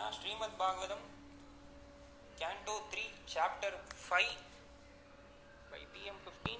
Krishna, 0.00 0.12
Srimad 0.12 0.52
Bhagavatam, 0.58 0.98
Canto 2.38 2.82
3, 2.90 3.02
Chapter 3.26 3.72
5, 3.94 4.22
by 5.70 5.78
PM 5.92 6.14
15, 6.24 6.58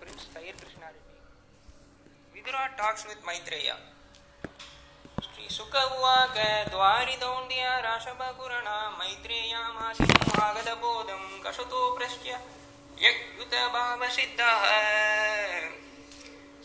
Prince 0.00 0.24
Thayer 0.34 0.54
Krishna 0.60 0.86
Reddy. 0.86 1.00
Vidura 2.34 2.64
talks 2.76 3.06
with 3.06 3.24
Maitreya. 3.24 3.76
Shri 5.20 5.46
सुख 5.56 5.74
उवाक 5.76 6.36
द्वारिदौण्ड्य 6.70 7.62
राशभकुरण 7.86 8.66
मैत्रेयामासिमागतबोधं 9.00 11.22
कशतो 11.44 11.80
प्रश्य 11.96 12.30
ययुत 13.02 13.54
भावसिद्धः 13.74 14.62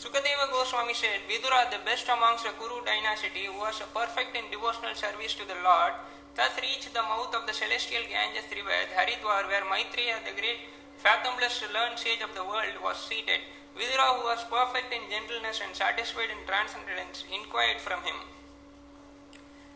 Sukadeva 0.00 0.48
Goswami 0.48 0.94
said, 0.94 1.20
Vidura, 1.28 1.68
the 1.68 1.84
best 1.84 2.08
amongst 2.08 2.44
the 2.44 2.56
Kuru 2.56 2.80
dynasty, 2.88 3.44
who 3.44 3.60
was 3.60 3.76
perfect 3.92 4.32
in 4.32 4.48
devotional 4.48 4.96
service 4.96 5.36
to 5.36 5.44
the 5.44 5.60
Lord, 5.60 5.92
thus 6.34 6.56
reached 6.64 6.88
the 6.94 7.04
mouth 7.04 7.34
of 7.36 7.44
the 7.44 7.52
celestial 7.52 8.00
Ganges 8.08 8.48
river, 8.48 8.80
Haridwar, 8.96 9.44
where 9.52 9.68
Maitreya, 9.68 10.24
the 10.24 10.32
great 10.32 10.64
fathomless 11.04 11.60
learned 11.68 12.00
sage 12.00 12.24
of 12.24 12.32
the 12.32 12.44
world, 12.44 12.80
was 12.80 12.96
seated. 12.96 13.44
Vidura, 13.76 14.16
who 14.16 14.24
was 14.24 14.40
perfect 14.48 14.88
in 14.88 15.04
gentleness 15.12 15.60
and 15.60 15.76
satisfied 15.76 16.32
in 16.32 16.48
transcendence, 16.48 17.28
inquired 17.28 17.84
from 17.84 18.00
him. 18.00 18.16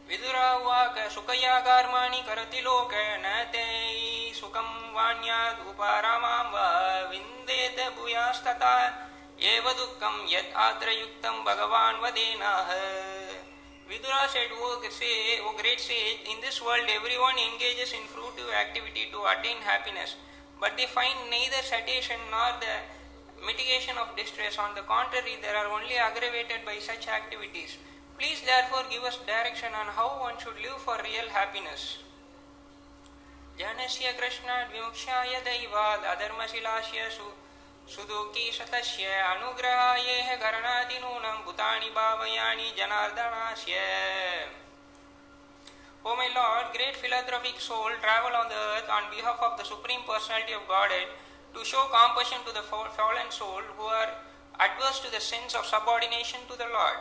विदुरावाक 0.09 0.97
सुखया 1.13 1.59
कर्माणि 1.67 2.21
करति 2.29 2.61
लोक 2.61 2.91
न 3.25 3.29
ते 3.53 3.65
सुखं 4.37 4.69
वाण्यादुपारामां 4.95 6.43
वा 6.53 6.67
विन्देत 7.11 7.81
भूयास्तथा 7.97 8.75
एव 9.42 9.72
दुःखं 9.72 10.16
यत् 10.30 10.56
आत्रयुक्तं 10.68 11.44
भगवान् 11.44 12.02
वदेनाः 12.04 12.70
Vidura 13.90 14.30
said, 14.30 14.54
O, 14.54 14.78
say, 14.92 15.42
o 15.42 15.58
great 15.58 15.80
sage, 15.80 16.22
in 16.30 16.38
this 16.42 16.62
world 16.62 16.86
everyone 16.86 17.34
engages 17.42 17.90
in 17.90 18.06
fruitive 18.06 18.54
activity 18.54 19.10
to 19.10 19.18
attain 19.34 19.58
happiness, 19.66 20.14
but 20.62 20.78
they 20.78 20.86
find 20.86 21.18
neither 21.32 21.58
satiation 21.66 22.22
nor 22.30 22.54
the 22.62 22.76
mitigation 23.42 23.98
of 23.98 24.14
distress. 24.14 24.60
On 24.62 24.76
the 24.76 24.86
contrary, 24.86 25.42
they 25.42 25.50
are 25.50 25.74
only 25.74 25.98
aggravated 25.98 26.62
by 26.70 26.78
such 26.78 27.10
activities. 27.10 27.82
Please 28.14 28.46
therefore 28.46 28.86
give 28.94 29.02
us 29.02 29.18
direction 29.26 29.74
on 29.74 29.90
how 29.98 30.22
one 30.22 30.38
should 30.38 30.62
live 30.62 30.78
for 30.86 31.02
real 31.02 31.26
happiness. 31.34 32.06
जनस्य 33.60 34.12
कृष्णात् 34.20 34.72
विमुक्षाय 34.72 35.34
दैवाद् 35.50 36.06
अधर्मशिलास्य 36.14 37.10
सु 37.90 37.96
सुदुःखी 37.96 38.52
शतस्य 38.54 39.06
अनुग्रहायेह 39.28 40.28
करणादिनूनं 40.42 41.38
भूतानि 41.46 41.90
भावयानि 41.96 42.74
जनार्दनास्य 42.78 43.78
O 46.06 46.16
my 46.16 46.28
Lord, 46.36 46.68
great 46.74 46.96
philanthropic 46.96 47.60
soul, 47.60 47.90
travel 48.02 48.36
on 48.36 48.48
the 48.48 48.56
earth 48.56 48.90
on 48.90 49.10
behalf 49.12 49.40
of 49.42 49.58
the 49.58 49.66
Supreme 49.66 50.04
Personality 50.08 50.54
of 50.54 50.68
Godhead 50.68 51.10
to 51.54 51.66
show 51.66 51.84
compassion 51.96 52.40
to 52.46 52.54
the 52.54 52.62
fallen 52.62 53.30
soul 53.32 53.62
who 53.76 53.84
are 53.84 54.12
adverse 54.60 55.00
to 55.02 55.12
the 55.12 55.20
sense 55.20 55.56
of 55.56 55.66
subordination 55.66 56.46
to 56.48 56.58
the 56.58 56.70
Lord. 56.72 57.00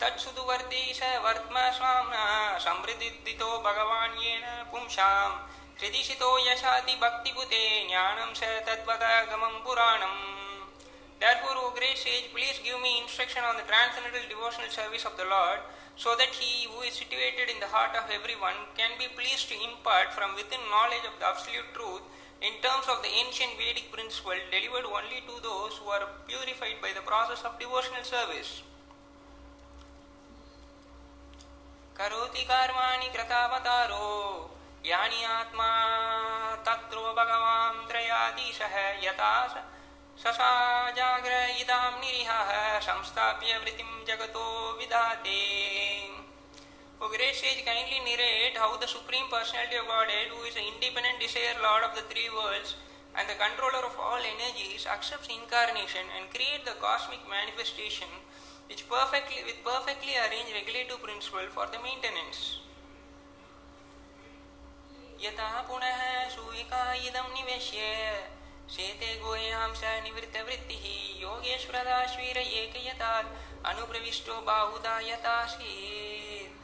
तत्सुदुवर्ती 0.00 0.82
स 0.94 1.02
वर्त्म 1.24 1.70
स्वाम्ना 1.76 2.24
समृद्धितो 2.64 3.48
भगवान् 3.64 4.20
येन 4.24 4.44
पुंसां 4.70 5.30
हृदिशितो 5.79 6.29
यशाति 6.47 6.95
भक्तिभूते 7.03 7.63
ज्ञानं 7.89 8.33
स 8.39 8.53
तद्वदागमं 8.67 9.59
पुराणम् 9.65 10.21
Therefore, 11.23 11.55
O 11.55 11.71
great 11.71 11.95
sage, 11.95 12.27
please 12.35 12.59
give 12.59 12.81
me 12.83 12.99
instruction 12.99 13.47
on 13.47 13.55
the 13.55 13.63
transcendental 13.63 14.27
devotional 14.27 14.67
service 14.67 15.05
of 15.07 15.15
the 15.15 15.23
Lord, 15.23 15.63
so 15.95 16.19
that 16.19 16.35
He 16.35 16.67
who 16.67 16.83
is 16.83 16.99
situated 16.99 17.47
in 17.47 17.63
the 17.63 17.71
heart 17.71 17.95
of 17.95 18.11
everyone 18.11 18.67
can 18.75 18.91
be 18.99 19.07
pleased 19.07 19.47
to 19.47 19.55
impart 19.55 20.11
from 20.11 20.35
within 20.35 20.59
knowledge 20.67 21.07
of 21.07 21.15
the 21.15 21.27
absolute 21.31 21.71
truth 21.71 22.03
in 22.43 22.59
terms 22.59 22.91
of 22.91 22.99
the 22.99 23.13
ancient 23.23 23.55
Vedic 23.55 23.87
principle 23.87 24.35
delivered 24.51 24.83
only 24.83 25.23
to 25.23 25.39
those 25.39 25.79
who 25.79 25.87
are 25.95 26.11
purified 26.27 26.83
by 26.83 26.91
the 26.91 27.07
process 27.07 27.39
of 27.47 27.55
devotional 27.55 28.03
service. 28.03 28.59
करोति 31.95 32.43
कर्माणि 32.51 33.09
कृतावतारो 33.15 34.11
यानि 34.86 35.24
आत्मा 35.24 35.70
तत्रो 36.66 37.12
भगवान् 37.18 37.86
त्रयाधीशः 37.88 38.76
यथा 39.04 39.34
ससाजाग्र 40.22 41.32
इदां 41.60 41.90
निरिहः 42.00 42.78
संस्थाप्य 42.88 43.58
वृत्तिं 43.64 44.04
जगतो 44.08 44.46
विधाते 44.78 45.38
great 47.18 47.34
sage, 47.34 47.64
kindly 47.64 47.98
narrate 48.04 48.54
how 48.54 48.76
the 48.76 48.86
Supreme 48.86 49.26
Personality 49.32 49.74
of 49.74 49.88
Godhead, 49.88 50.28
who 50.28 50.44
is 50.44 50.54
the 50.54 50.62
independent 50.62 51.18
desire 51.18 51.56
Lord 51.58 51.82
of 51.82 51.96
the 51.96 52.04
three 52.06 52.28
worlds 52.28 52.76
and 53.16 53.26
the 53.26 53.34
controller 53.34 53.82
of 53.82 53.96
all 53.98 54.20
energies, 54.20 54.86
accepts 54.86 55.26
incarnation 55.26 56.04
and 56.14 56.30
create 56.30 56.68
the 56.68 56.76
cosmic 56.78 57.24
manifestation 57.26 58.06
which 58.68 58.84
perfectly 58.86 59.40
with 59.42 59.58
perfectly 59.64 60.14
arranged 60.20 60.52
regulative 60.52 61.00
principle 61.00 61.48
for 61.50 61.66
the 61.72 61.80
maintenance. 61.80 62.67
यथा 65.22 65.60
पुनः 65.68 66.00
सुविका 66.30 66.82
इदं 67.06 67.32
निवेश्य 67.34 67.86
शेते 68.74 69.14
गोयां 69.22 69.68
स 69.74 69.94
निवृत्तवृत्तिः 70.04 70.84
योगेश्वरदाश्वीर 71.22 72.38
एकयतात् 72.38 73.34
अनुप्रविष्टो 73.70 74.40
Bahuda 74.48 74.98
यथासीत् 75.08 76.56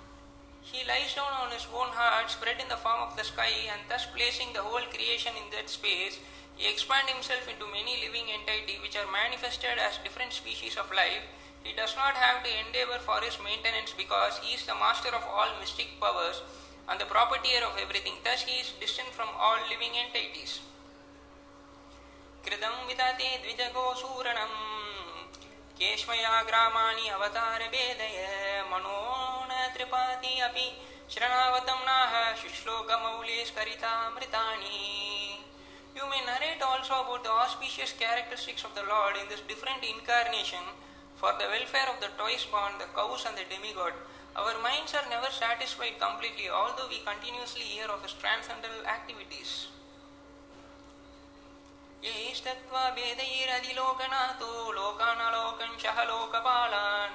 He 0.71 0.83
lies 0.87 1.15
down 1.15 1.33
on 1.39 1.51
his 1.53 1.67
own 1.71 1.91
heart, 1.95 2.31
spread 2.31 2.59
in 2.59 2.69
the 2.69 2.79
form 2.85 3.03
of 3.03 3.17
the 3.17 3.23
sky, 3.23 3.53
and 3.73 3.83
thus 3.89 4.07
placing 4.15 4.55
the 4.55 4.63
whole 4.63 4.87
creation 4.95 5.37
in 5.37 5.51
that 5.53 5.69
space, 5.69 6.19
he 6.57 6.67
expands 6.67 7.13
himself 7.13 7.47
into 7.47 7.67
many 7.71 8.01
living 8.01 8.33
entities 8.33 8.81
which 8.83 8.97
are 8.97 9.11
manifested 9.13 9.79
as 9.79 10.03
different 10.03 10.33
species 10.33 10.77
of 10.77 10.91
life. 10.91 11.23
He 11.63 11.77
does 11.77 11.95
not 11.97 12.15
have 12.15 12.43
to 12.43 12.51
endeavor 12.65 12.99
for 13.07 13.21
his 13.21 13.39
maintenance 13.45 13.93
because 13.97 14.39
he 14.39 14.55
is 14.55 14.65
the 14.67 14.75
master 14.75 15.15
of 15.15 15.23
all 15.29 15.53
mystic 15.61 16.01
powers 16.01 16.41
and 16.90 17.00
the 17.00 17.06
propertier 17.06 17.64
of 17.66 17.78
everything. 17.78 18.14
Thus, 18.24 18.44
he 18.44 18.62
is 18.62 18.74
distant 18.80 19.14
from 19.14 19.30
all 19.38 19.60
living 19.70 19.94
entities. 20.06 20.62
कृतं 22.44 22.76
विदते 22.88 23.30
द्विजगोसूरणम् 23.44 24.58
केष्मया 25.80 26.36
ग्रामाणि 26.48 27.06
अवतारभेदय 27.16 28.18
मनो 28.72 29.00
न 29.50 29.52
त्रिपाति 29.76 30.34
अपि 30.48 30.68
शरणावतं 31.14 31.80
नाह 31.90 32.14
शुश्लोकमौलिस्करितामृतानि 32.42 34.78
You 35.96 36.04
may 36.10 36.22
narrate 36.26 36.62
also 36.62 37.02
about 37.02 37.24
the 37.24 37.32
auspicious 37.32 37.92
characteristics 37.92 38.64
of 38.64 38.76
the 38.76 38.84
Lord 38.84 39.16
in 39.22 39.28
this 39.28 39.42
different 39.48 39.84
incarnation 39.84 40.64
for 41.16 41.34
the 41.40 41.48
welfare 41.54 41.90
of 41.92 42.00
the 42.00 42.08
twice 42.16 42.46
born, 42.46 42.78
the 42.80 42.86
cows 42.96 43.26
and 43.28 43.36
the 43.36 43.44
demigod. 43.50 43.94
Our 44.37 44.59
minds 44.62 44.95
are 44.95 45.06
never 45.09 45.31
satisfied 45.31 46.00
completely, 46.00 46.50
although 46.50 46.89
we 46.89 46.99
continuously 47.06 47.62
hear 47.62 47.87
of 47.87 48.03
his 48.03 48.15
transcendental 48.22 48.84
activities. 48.97 49.53
येस्तत्त्वा 52.05 52.83
वेदैरधिलोकनाथो 52.97 54.50
लोकानलोकं 54.78 55.78
शः 55.83 56.03
लोकपालान् 56.09 57.15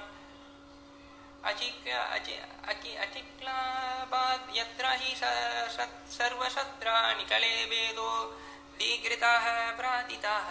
अचिक् 1.50 1.86
अचि 2.70 2.96
अचिक्लापात् 3.04 4.50
यत्र 4.56 4.86
हि 5.02 5.14
सर्वशत्रा 6.16 6.96
निकले 7.20 7.54
वेदो 7.72 8.10
दिगृताः 8.80 9.46
प्रातिताः 9.78 10.50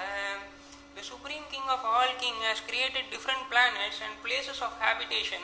The 0.95 1.03
Supreme 1.03 1.43
King 1.51 1.67
of 1.69 1.83
all 1.85 2.09
kings 2.21 2.43
has 2.43 2.61
created 2.61 3.11
different 3.11 3.49
planets 3.51 3.99
and 4.05 4.23
places 4.23 4.61
of 4.61 4.71
habitation 4.79 5.43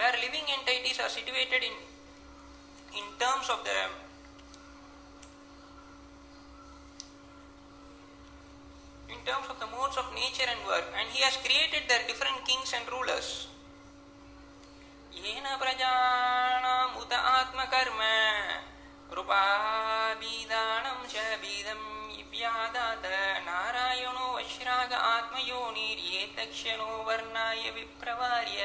where 0.00 0.16
living 0.16 0.48
entities 0.48 0.96
are 0.96 1.12
situated 1.12 1.60
in, 1.60 1.76
in 2.96 3.04
terms 3.20 3.52
of 3.52 3.60
the 3.68 3.78
in 9.12 9.20
terms 9.28 9.44
of 9.52 9.60
the 9.60 9.68
modes 9.68 10.00
of 10.00 10.08
nature 10.16 10.48
and 10.48 10.64
work, 10.64 10.88
and 10.96 11.04
he 11.12 11.20
has 11.20 11.36
created 11.44 11.84
their 11.84 12.00
different 12.08 12.40
kings 12.48 12.72
and 12.72 12.88
rulers. 12.88 13.28
येन 15.20 15.46
प्रजानाम् 15.60 16.96
उत 17.02 17.12
आत्मकर्म 17.12 18.00
रूपाबीदानं 19.16 21.00
च 21.12 21.14
बीदं 21.42 21.82
व्यादात 22.32 23.04
नारायणो 23.50 24.26
वश्राग 24.36 24.92
आत्मयोनिर्ये 25.12 26.26
दक्षिणो 26.38 26.90
वर्णाय 27.06 27.70
विप्रवार्य 27.76 28.60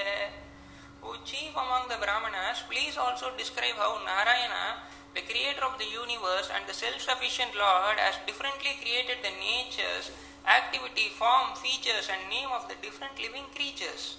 O 1.05 1.13
chief 1.23 1.53
among 1.53 1.87
the 1.87 2.01
Brahmanas, 2.01 2.65
please 2.67 2.97
also 2.97 3.29
describe 3.37 3.77
how 3.77 4.01
Narayana, 4.01 4.81
the 5.13 5.21
creator 5.21 5.61
of 5.61 5.77
the 5.77 5.85
universe 5.85 6.49
and 6.49 6.65
the 6.65 6.73
self-sufficient 6.73 7.53
Lord, 7.53 8.01
has 8.01 8.17
differently 8.25 8.73
created 8.81 9.21
the 9.21 9.29
natures 9.37 10.09
activity, 10.49 11.09
form, 11.13 11.53
features, 11.61 12.09
and 12.09 12.29
name 12.29 12.49
of 12.49 12.67
the 12.69 12.75
different 12.81 13.13
living 13.21 13.45
creatures. 13.53 14.17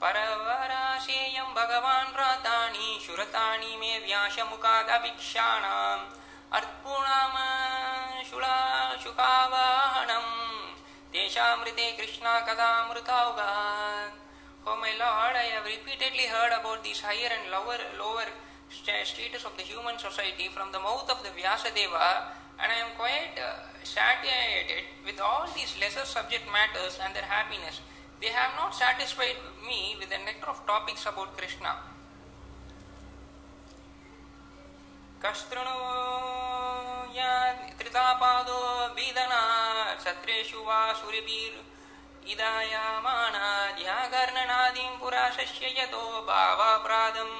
परवर 0.00 0.72
भगवान् 1.56 2.12
व्रातानि 2.14 2.88
शुरतानि 3.04 3.72
मे 3.80 3.92
व्यासमुखादभिक्षाणाम् 4.06 6.04
अर्पूणाम 6.56 7.36
शुला 8.30 8.58
शुकावाहनम् 9.04 10.34
तेषामृते 11.12 11.86
Krishna 12.00 12.34
कदामृतावगात् 12.48 14.23
Oh 14.67 14.77
my 14.77 14.93
Lord, 14.99 15.33
I 15.33 15.55
have 15.55 15.65
repeatedly 15.65 16.27
heard 16.27 16.53
about 16.53 16.83
this 16.83 17.01
higher 17.01 17.31
and 17.31 17.49
lower, 17.51 17.79
lower 17.97 18.27
status 18.69 19.45
of 19.45 19.57
the 19.57 19.63
human 19.63 19.97
society 19.97 20.49
from 20.53 20.71
the 20.71 20.79
mouth 20.79 21.09
of 21.09 21.23
the 21.23 21.33
Vyasadeva 21.33 22.37
and 22.59 22.67
I 22.67 22.77
am 22.83 22.91
quite 22.99 23.39
uh, 23.39 23.71
satiated 23.83 24.83
with 25.05 25.19
all 25.19 25.47
these 25.55 25.73
lesser 25.79 26.05
subject 26.05 26.43
matters 26.51 26.99
and 27.03 27.15
their 27.15 27.23
happiness. 27.23 27.79
They 28.19 28.27
have 28.27 28.51
not 28.59 28.75
satisfied 28.75 29.39
me 29.63 29.95
with 29.97 30.09
the 30.09 30.19
nectar 30.19 30.51
of 30.51 30.65
topics 30.67 31.05
about 31.07 31.37
Krishna. 31.37 31.75
कस्तृणो 35.19 35.79
या 37.15 37.31
त्रितापादो 37.79 38.59
बीदना 38.95 39.41
सत्रेषु 40.03 40.63
वा 40.67 40.79
सुरभिर् 40.99 41.57
इदायामानाद्याकर्णनादिं 42.33 44.91
पुरा 44.99 45.25
शस्य 45.37 45.65
यतो 45.77 46.03
भावाप्रादं 46.29 47.31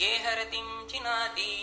गेहरतिं 0.00 0.68
चिनाति 0.90 1.54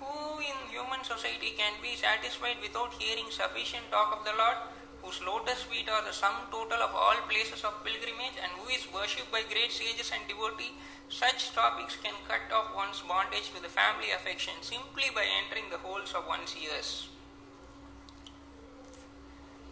Who 0.00 0.40
in 0.40 0.56
human 0.72 1.04
society 1.04 1.52
can 1.56 1.74
be 1.82 1.94
satisfied 1.94 2.56
without 2.62 2.94
hearing 2.94 3.30
sufficient 3.30 3.90
talk 3.90 4.16
of 4.16 4.24
the 4.24 4.32
Lord, 4.32 4.56
whose 5.02 5.20
lotus 5.20 5.62
feet 5.64 5.90
are 5.90 6.02
the 6.02 6.12
sum 6.12 6.32
total 6.50 6.80
of 6.80 6.94
all 6.94 7.16
places 7.28 7.62
of 7.64 7.84
pilgrimage, 7.84 8.40
and 8.42 8.50
who 8.56 8.72
is 8.72 8.88
worshipped 8.94 9.30
by 9.30 9.42
great 9.52 9.70
sages 9.70 10.10
and 10.14 10.26
devotees? 10.26 10.72
Such 11.10 11.52
topics 11.52 11.98
can 12.02 12.14
cut 12.26 12.50
off 12.50 12.74
one's 12.74 13.02
bondage 13.02 13.52
to 13.52 13.60
the 13.60 13.68
family 13.68 14.10
affection 14.10 14.54
simply 14.62 15.10
by 15.14 15.26
entering 15.28 15.68
the 15.68 15.84
holes 15.84 16.14
of 16.14 16.26
one's 16.26 16.56
ears. 16.56 17.08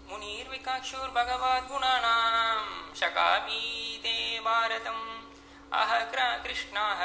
मुनिर्विकाक्षुर्भगवद्गुणानां 0.09 2.63
शकापीते 2.99 4.17
भारतम् 4.47 5.05
अह 5.81 5.91
कृष्णः 6.45 7.01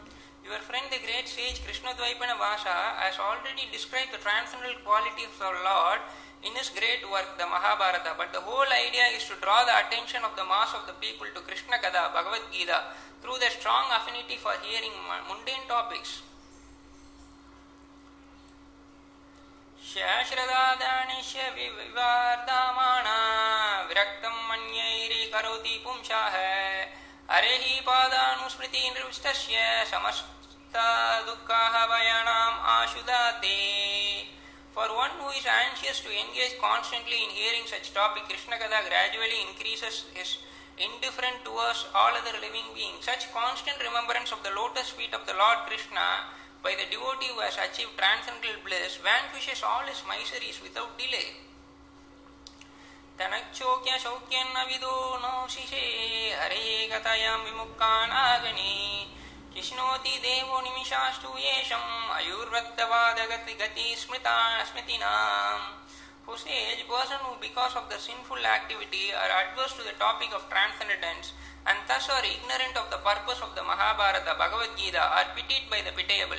Your 0.48 0.64
friend, 0.64 0.88
the 0.90 1.00
great 1.04 1.28
sage 1.28 1.60
Krishnadvaipana 1.60 2.40
Vasa, 2.40 2.96
has 3.04 3.20
already 3.20 3.68
described 3.70 4.16
the 4.16 4.22
transcendental 4.24 4.80
quality 4.80 5.28
of 5.28 5.36
the 5.36 5.52
Lord 5.60 6.00
in 6.44 6.54
his 6.54 6.70
great 6.70 7.04
work, 7.10 7.38
the 7.38 7.46
Mahabharata. 7.46 8.14
But 8.18 8.34
the 8.34 8.42
whole 8.42 8.70
idea 8.70 9.16
is 9.16 9.26
to 9.26 9.36
draw 9.42 9.66
the 9.66 9.76
attention 9.78 10.24
of 10.24 10.36
the 10.36 10.46
mass 10.46 10.74
of 10.74 10.86
the 10.86 10.94
people 11.02 11.28
to 11.34 11.42
Krishna 11.42 11.78
Kada, 11.82 12.12
Bhagavad 12.14 12.52
Gita, 12.52 12.94
through 13.22 13.38
their 13.40 13.52
strong 13.52 13.86
affinity 13.92 14.38
for 14.38 14.54
hearing 14.62 14.94
mundane 15.28 15.68
topics. 15.68 16.22
श्रदादानिश्य 19.88 21.44
विवार्धामाणा 21.56 23.20
विरक्तं 23.88 24.36
मन्यैरि 24.50 24.50
मन्यैरीकरोति 24.50 25.76
पुंसाः 25.84 26.36
हरेः 27.32 27.66
पादानुस्मृति 27.88 28.82
निर्विष्टस्य 28.94 29.86
समस्ता 29.92 30.86
दुःखाः 31.28 31.76
वयाणाम् 31.92 32.60
आशुदाते 32.76 33.56
For 34.77 34.89
one 34.89 35.13
who 35.21 35.29
is 35.37 35.45
anxious 35.45 36.01
to 36.01 36.11
engage 36.11 36.57
constantly 36.57 37.23
in 37.25 37.31
hearing 37.31 37.67
such 37.67 37.93
topic, 37.93 38.25
Krishna 38.25 38.57
Kada 38.57 38.81
gradually 38.89 39.45
increases 39.49 40.09
his 40.15 40.39
indifferent 40.81 41.45
towards 41.45 41.85
all 41.95 42.17
other 42.17 42.41
living 42.41 42.73
beings. 42.73 43.05
Such 43.05 43.29
constant 43.33 43.77
remembrance 43.85 44.33
of 44.33 44.43
the 44.43 44.55
lotus 44.57 44.89
feet 44.97 45.13
of 45.13 45.27
the 45.29 45.37
Lord 45.37 45.69
Krishna 45.69 46.33
by 46.65 46.73
the 46.73 46.89
devotee 46.89 47.29
who 47.35 47.45
has 47.45 47.61
achieved 47.61 47.99
transcendental 48.01 48.65
bliss 48.65 48.97
vanquishes 48.97 49.61
all 49.61 49.85
his 49.85 50.01
miseries 50.09 50.61
without 50.63 50.97
delay. 50.97 51.53
तनक्षोक्य 53.19 53.99
शौक्यन्नविदो 54.03 54.95
no 55.23 55.35
शिशे 55.55 55.85
हरे 56.41 56.65
गतयां 56.93 57.37
विमुक्तानागणे 57.45 58.73
कृष्णोति 59.57 60.15
देवो 60.27 60.61
निमिषास्तु 60.61 61.37
येषम् 61.39 62.13
अयुर्वृत्तवादगति 62.19 63.55
गति 63.63 63.95
स्मृता 64.03 64.37
स्मृतीनाम् 64.65 65.71
who 66.27 66.39
sage 66.39 66.87
person 66.87 67.19
who 67.27 67.35
because 67.43 67.75
of 67.75 67.91
the 67.91 67.99
sinful 67.99 68.39
activity 68.47 69.11
are 69.11 69.33
adverse 69.43 69.75
to 69.75 69.83
the 69.83 69.97
topic 69.99 70.31
of 70.31 70.47
transcendence 70.47 71.35
and 71.67 71.79
thus 71.91 72.07
are 72.15 72.23
ignorant 72.23 72.79
of 72.79 72.87
the 72.95 73.03
purpose 73.03 73.43
of 73.43 73.55
the 73.59 73.63
Mahabharata, 73.63 74.35
Bhagavad 74.39 74.71
Gita, 74.79 75.03
are 75.03 75.35
pitied 75.35 75.67
by 75.67 75.83
the 75.83 75.91
pitiable. 75.91 76.39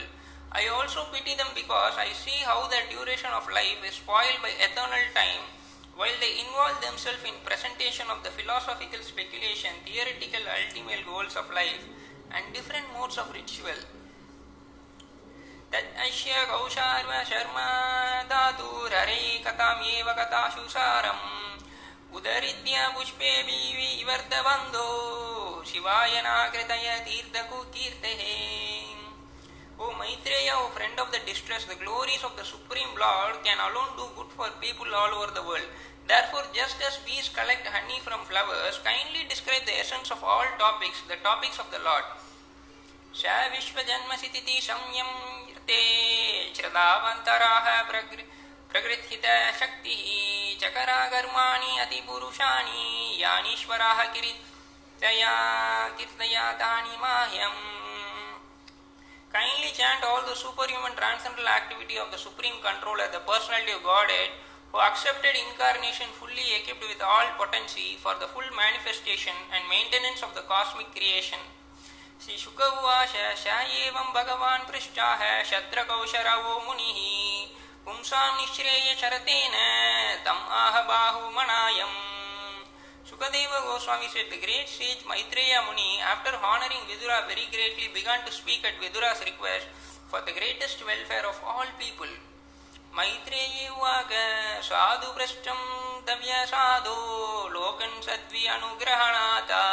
I 0.52 0.72
also 0.72 1.04
pity 1.12 1.36
them 1.36 1.52
because 1.52 2.00
I 2.00 2.16
see 2.16 2.48
how 2.48 2.68
their 2.72 2.88
duration 2.88 3.32
of 3.36 3.48
life 3.52 3.84
is 3.84 4.00
spoiled 4.00 4.40
by 4.40 4.56
eternal 4.56 5.04
time 5.12 5.44
while 6.00 6.16
they 6.24 6.40
involve 6.40 6.80
themselves 6.80 7.22
in 7.28 7.36
presentation 7.44 8.08
of 8.08 8.24
the 8.24 8.32
philosophical 8.32 9.04
speculation, 9.04 9.84
theoretical 9.84 10.48
ultimate 10.48 11.04
goals 11.06 11.36
of 11.36 11.52
life, 11.52 11.84
and 12.32 12.54
different 12.54 12.88
modes 12.94 13.18
of 13.18 13.34
ritual. 13.34 13.80
तदश्य 15.74 16.46
कौशार्व 16.50 17.12
शर्म 17.30 17.56
धातुररे 18.30 19.22
कथाम्येव 19.46 20.12
कथाशु 20.20 20.68
सारम् 20.70 21.24
उदरिद्य 22.16 22.88
पुष्पे 22.96 23.32
विवर्धबन्धो 23.48 24.90
शिवाय 25.70 26.22
नाकृतय 26.26 26.88
तीर्थकुकीर्तेः 27.06 28.22
O 29.80 29.92
Maitreya, 30.00 30.54
O 30.62 30.70
friend 30.70 30.98
of 31.00 31.12
the 31.12 31.20
distressed, 31.26 31.68
the 31.68 31.76
glories 31.76 32.24
of 32.24 32.38
the 32.38 32.46
Supreme 32.46 32.94
Lord 32.96 33.44
can 33.44 33.58
alone 33.58 33.98
do 33.98 34.06
good 34.16 34.32
for 34.32 34.48
people 34.62 34.86
all 34.94 35.16
over 35.16 35.34
the 35.34 35.42
world. 35.42 35.68
Therefore, 36.08 36.44
just 36.54 36.82
as 36.84 36.98
bees 37.06 37.30
collect 37.30 37.66
honey 37.68 38.00
from 38.04 38.26
flowers, 38.26 38.80
kindly 38.84 39.24
describe 39.30 39.66
the 39.66 39.80
essence 39.80 40.12
of 40.12 40.24
all 40.24 40.46
topics, 40.60 41.02
the 41.08 41.16
topics 41.24 41.60
of 41.60 41.72
the 41.72 41.80
Lord. 41.80 42.04
स 43.16 43.24
विश्वजन्मसिति 43.54 44.56
संयम्यते 44.68 45.82
श्रदावन्तराः 46.58 47.68
प्रगृथितशक्तिः 48.72 50.06
चकराकर्माणि 50.62 51.78
अतिपुरुषाणि 51.84 52.82
यानीश्वराः 53.22 54.04
कीर्तया 54.16 55.36
कीर्तया 55.98 56.52
तानि 56.62 56.98
माह्यम् 57.04 57.62
Kindly 59.34 59.74
chant 59.74 60.04
all 60.06 60.22
the 60.30 60.36
superhuman 60.36 60.94
transcendental 60.94 61.48
activity 61.48 61.98
of 61.98 62.12
the 62.12 62.20
Supreme 62.22 62.54
Controller, 62.62 63.10
the 63.12 63.18
personality 63.26 63.74
of 63.74 63.82
Godhead, 63.82 64.30
who 64.72 64.80
accepted 64.80 65.36
incarnation 65.36 66.08
fully 66.20 66.48
equipped 66.58 66.86
with 66.88 67.02
all 67.02 67.28
potency 67.38 67.98
for 68.04 68.16
the 68.20 68.28
full 68.28 68.50
manifestation 68.56 69.34
and 69.54 69.70
maintenance 69.70 70.24
of 70.24 70.34
the 70.36 70.46
cosmic 70.54 70.90
creation. 70.96 71.40
श्रीशुक 72.24 72.60
उवाच 72.62 73.14
श 73.38 73.46
एवं 73.84 74.14
भगवान् 74.16 74.68
पृष्टाः 74.72 75.22
शत्रकौशरवो 75.50 76.54
मुनिः 76.68 77.00
पुंसां 77.86 78.28
निःश्रेय 78.38 78.96
शरतेन 79.02 79.56
तम् 80.26 80.50
आह 80.64 80.82
बाहुमणायम् 80.90 81.98
Sukadeva 83.14 83.62
Goswami 83.68 84.08
said 84.08 84.26
the 84.32 84.40
great 84.42 84.66
sage 84.66 85.04
Maitreya 85.06 85.60
Muni, 85.68 86.00
after 86.02 86.34
honoring 86.34 86.82
Vidura 86.90 87.28
very 87.28 87.46
greatly, 87.52 87.92
began 87.94 88.26
to 88.26 88.32
speak 88.32 88.66
at 88.66 88.80
Vidura's 88.82 89.20
request 89.22 89.68
for 90.08 90.22
the 90.26 90.32
greatest 90.32 90.82
welfare 90.84 91.28
of 91.28 91.38
all 91.46 91.68
people. 91.78 92.08
Maitreyi 92.97 93.69
उवाच 93.69 94.13
साधु 94.69 95.13
पृष्ठं 95.19 95.61
तव्य 96.09 96.45
साधो 96.53 96.97
लोकन् 97.55 98.03
सद्वि 98.07 98.47
अनुग्रहणाता 98.57 99.65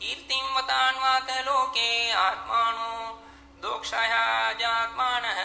कीर्तिं 0.00 0.44
वतान्वात 0.56 1.30
लोके 1.46 1.90
आत्मानो 2.26 2.92
दोक्षायाजात्मानः 3.62 5.40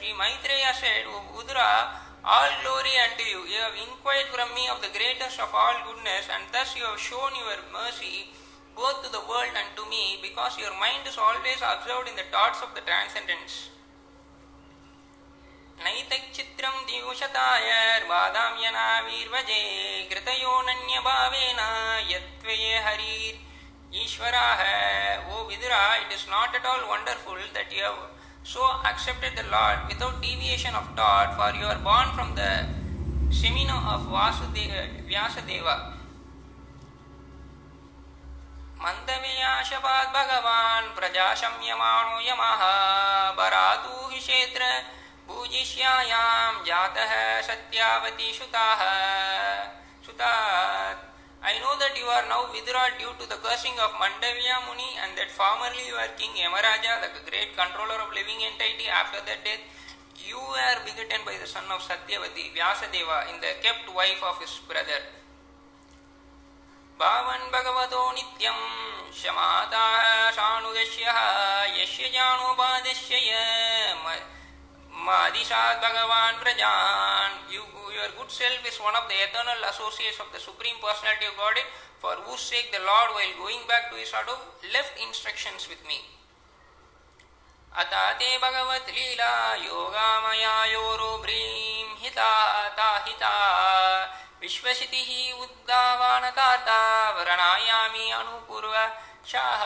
Sri 0.00 0.12
Maitreya 0.16 0.72
said, 0.72 1.04
O 1.12 1.40
Udra, 1.40 1.92
all 2.24 2.48
glory 2.62 2.96
unto 3.04 3.24
you. 3.24 3.44
You 3.44 3.60
have 3.64 3.76
inquired 3.76 4.28
from 4.32 4.48
me 4.54 4.64
of 4.72 4.80
the 4.80 4.88
greatest 4.96 5.40
of 5.40 5.52
all 5.52 5.76
goodness, 5.84 6.24
and 6.28 6.44
thus 6.52 6.76
you 6.76 6.84
have 6.84 7.00
shown 7.00 7.32
your 7.36 7.60
mercy 7.72 8.32
both 8.76 9.02
to 9.04 9.12
the 9.12 9.20
world 9.28 9.52
and 9.52 9.70
to 9.76 9.84
me, 9.88 10.16
because 10.22 10.56
your 10.56 10.72
mind 10.80 11.04
is 11.04 11.16
always 11.16 11.60
absorbed 11.60 12.08
in 12.08 12.16
the 12.16 12.28
thoughts 12.32 12.60
of 12.64 12.72
the 12.72 12.80
transcendence. 12.80 13.68
नैतच्चित्रं 15.84 16.74
दिवशतायर्वादां 16.88 18.50
यनावीर्वजे 18.64 19.62
कृतयोनन्यभावेन 20.10 21.60
यत्त्वये 22.10 22.74
हरिर् 22.86 23.38
ईश्वराः 24.02 24.60
O 25.32 25.46
Vidura, 25.48 25.80
it 26.02 26.14
is 26.14 26.26
not 26.28 26.54
at 26.54 26.64
all 26.64 26.88
wonderful 26.88 27.36
that 27.54 27.72
you 27.72 27.82
have 27.82 27.98
so 28.44 28.62
accepted 28.84 29.32
the 29.36 29.42
Lord 29.50 29.78
without 29.88 30.20
deviation 30.22 30.74
of 30.74 30.86
thought, 30.94 31.34
for 31.36 31.56
you 31.58 31.66
are 31.66 31.78
born 31.78 32.08
from 32.14 32.34
the 32.34 32.66
Semino 33.30 33.78
of 33.94 34.06
Vasudeva, 34.06 34.84
Vyasadeva. 35.08 35.76
मन्दव्याशपात् 38.80 40.12
भगवान् 40.14 40.94
प्रजाशम्यमाणो 40.96 42.14
यमः 42.28 42.62
बरातु 43.38 44.08
हि 44.12 44.20
क्षेत्र 44.20 44.62
पूजिष्यायां 45.30 46.64
जातः 46.66 47.12
Satyawati 47.48 48.32
सुताः 48.38 48.80
सुतात् 50.06 51.06
I 51.42 51.56
know 51.56 51.72
that 51.80 51.96
you 51.96 52.04
are 52.04 52.26
now 52.28 52.52
withdrawn 52.52 52.92
due 53.00 53.14
to 53.16 53.24
the 53.24 53.38
cursing 53.40 53.72
of 53.80 53.96
Mandavya 53.96 54.60
Muni 54.68 54.92
and 55.00 55.16
that 55.16 55.30
formerly 55.32 55.88
you 55.88 55.96
were 55.96 56.12
King 56.20 56.36
Yamaraja, 56.36 57.00
the 57.00 57.08
great 57.24 57.56
controller 57.56 57.96
of 57.96 58.12
living 58.12 58.44
entity. 58.44 58.84
After 58.92 59.24
that 59.24 59.40
death, 59.40 59.64
you 60.20 60.36
were 60.36 60.78
begotten 60.84 61.24
by 61.24 61.40
the 61.40 61.48
son 61.48 61.64
of 61.72 61.80
Satyavati, 61.80 62.52
Vyasadeva, 62.52 63.32
in 63.32 63.40
the 63.40 63.56
kept 63.64 63.88
wife 63.88 64.20
of 64.20 64.36
his 64.44 64.52
brother. 64.68 65.00
भावन् 67.00 67.48
भगवतो 67.48 68.02
नित्यं 68.12 68.58
शमाताः 69.16 70.04
सानुदश्यः 70.36 71.18
यस्य 71.80 72.08
जानोपादिश्य 72.12 73.16
मादिशात् 75.06 75.82
भगवान् 75.82 76.40
व्रजान् 76.40 77.34
You, 77.52 77.64
your 77.96 78.10
good 78.18 78.30
self 78.30 78.62
is 78.68 78.78
one 78.78 78.94
of 78.94 79.08
the 79.08 79.16
eternal 79.16 79.60
associates 79.68 80.20
of 80.20 80.28
the 80.32 80.38
Supreme 80.38 80.76
Personality 80.82 81.26
of 81.26 81.36
Godhead, 81.36 81.64
for 82.00 82.14
whose 82.24 82.40
sake 82.40 82.70
the 82.72 82.78
Lord, 82.84 83.16
while 83.16 83.34
going 83.40 83.64
back 83.66 83.90
to 83.90 83.96
his 83.96 84.08
shadow, 84.08 84.36
left 84.72 85.00
instructions 85.00 85.68
with 85.68 85.82
me. 85.88 86.00
अता 87.70 88.02
ते 88.18 88.28
भगवत् 88.42 88.90
लीला 88.90 89.32
योगामया 89.64 90.54
योरो 90.66 91.10
भ्रीं 91.22 91.86
हिता 92.02 92.32
ता 92.78 92.88
हिता 93.06 93.34
विश्वसितिः 94.42 95.10
उद्दावानतार्ता 95.42 96.80
वर्णायामि 97.18 98.10
अनुपूर्व 98.20 98.74
Shah 99.32 99.62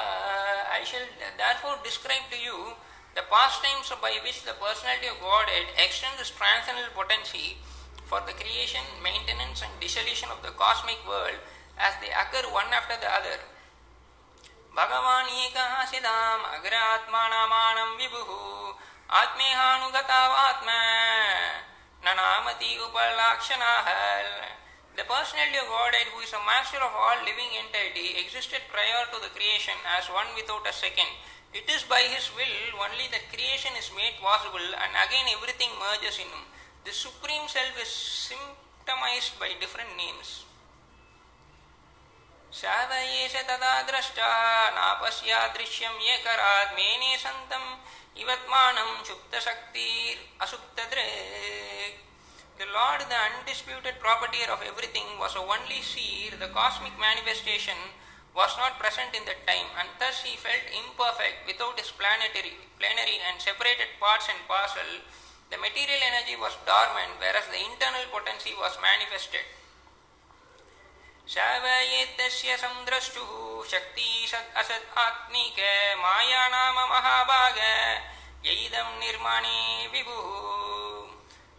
I 0.77 0.85
shall 0.85 1.07
therefore 1.39 1.79
describe 1.83 2.29
to 2.31 2.37
you 2.37 2.77
the 3.16 3.24
pastimes 3.28 3.92
by 4.02 4.16
which 4.24 4.44
the 4.44 4.56
personality 4.56 5.08
of 5.08 5.20
Godhead 5.20 5.74
extends 5.76 6.22
its 6.22 6.32
transcendental 6.32 6.94
potency 6.96 7.58
for 8.06 8.22
the 8.26 8.34
creation, 8.34 8.82
maintenance 9.04 9.62
and 9.62 9.74
dissolution 9.80 10.30
of 10.32 10.42
the 10.42 10.54
cosmic 10.56 11.02
world 11.08 11.38
as 11.78 11.94
they 12.02 12.10
occur 12.10 12.46
one 12.50 12.72
after 12.74 12.98
the 12.98 13.10
other. 13.10 13.40
भगवान् 14.70 15.34
एकः 15.44 15.74
सिदाम् 15.92 16.50
अग्र 16.56 16.74
आत्मानामानं 16.78 17.90
विभुः 18.00 18.30
आत्मेहानुगतावात्मा 19.22 20.80
न 22.06 22.16
नामति 22.20 22.78
उपलाक्षणाः 22.86 23.88
The 25.00 25.08
personality 25.08 25.58
of 25.58 25.68
Godhead, 25.72 26.12
who 26.12 26.20
is 26.20 26.34
a 26.34 26.44
master 26.44 26.76
of 26.76 26.92
all 26.92 27.24
living 27.24 27.56
entity, 27.56 28.20
existed 28.20 28.60
prior 28.68 29.08
to 29.08 29.18
the 29.24 29.32
creation 29.32 29.80
as 29.96 30.12
one 30.12 30.28
without 30.36 30.68
a 30.68 30.74
second. 30.74 31.08
It 31.54 31.70
is 31.70 31.84
by 31.84 32.02
His 32.02 32.30
will 32.36 32.78
only 32.78 33.08
that 33.12 33.32
creation 33.34 33.76
is 33.78 33.92
made 33.96 34.20
possible 34.22 34.62
and 34.62 34.96
again 35.06 35.26
everything 35.34 35.70
merges 35.80 36.20
in 36.20 36.30
Him. 36.30 36.46
The 36.86 36.94
Supreme 36.94 37.48
Self 37.48 37.76
is 37.82 37.90
symptomized 38.30 39.40
by 39.40 39.54
different 39.60 39.98
names. 39.98 40.46
शावयेष 42.50 43.34
तदा 43.48 43.74
द्रष्टा 43.88 44.28
नापश्यादृश्यं 44.76 45.96
ये 46.02 46.16
करात् 46.26 46.76
मेने 46.78 47.12
सन्तम् 47.24 47.78
इवत्मानं 48.22 48.90
सुप्तशक्तिरसुप्तदृक् 49.08 51.98
The 52.60 52.68
Lord, 52.76 53.00
the 53.08 53.16
undisputed 53.16 54.04
proprietor 54.04 54.52
of 54.52 54.60
everything, 54.62 55.08
was 55.18 55.34
a 55.36 55.40
only 55.40 55.80
seer. 55.80 56.36
The 56.38 56.52
cosmic 56.52 56.92
manifestation 57.00 57.78
was 58.36 58.56
not 58.58 58.80
present 58.80 59.12
in 59.14 59.26
that 59.26 59.46
time, 59.46 59.70
and 59.80 59.90
thus 60.00 60.24
he 60.24 60.38
felt 60.38 60.64
imperfect 60.72 61.46
without 61.46 61.80
his 61.80 61.92
planetary, 61.92 62.56
plenary 62.80 63.18
and 63.28 63.42
separated 63.42 63.90
parts 64.00 64.30
and 64.30 64.40
parcel. 64.48 65.02
The 65.50 65.58
material 65.58 66.00
energy 66.00 66.38
was 66.38 66.54
dormant, 66.64 67.18
whereas 67.18 67.50
the 67.50 67.60
internal 67.60 68.06
potency 68.14 68.54
was 68.54 68.78
manifested. 68.80 69.46
शावयेत्तस्य 71.30 72.56
संद्रष्टुः 72.58 73.32
शक्ति 73.72 74.10
सत् 74.30 74.56
असत् 74.58 74.98
आत्मिक 74.98 75.60
माया 76.02 76.48
नाम 76.50 76.78
महाभाग 76.92 77.58
यैदं 78.46 78.90
निर्माणे 79.00 79.60
विभुः 79.94 80.50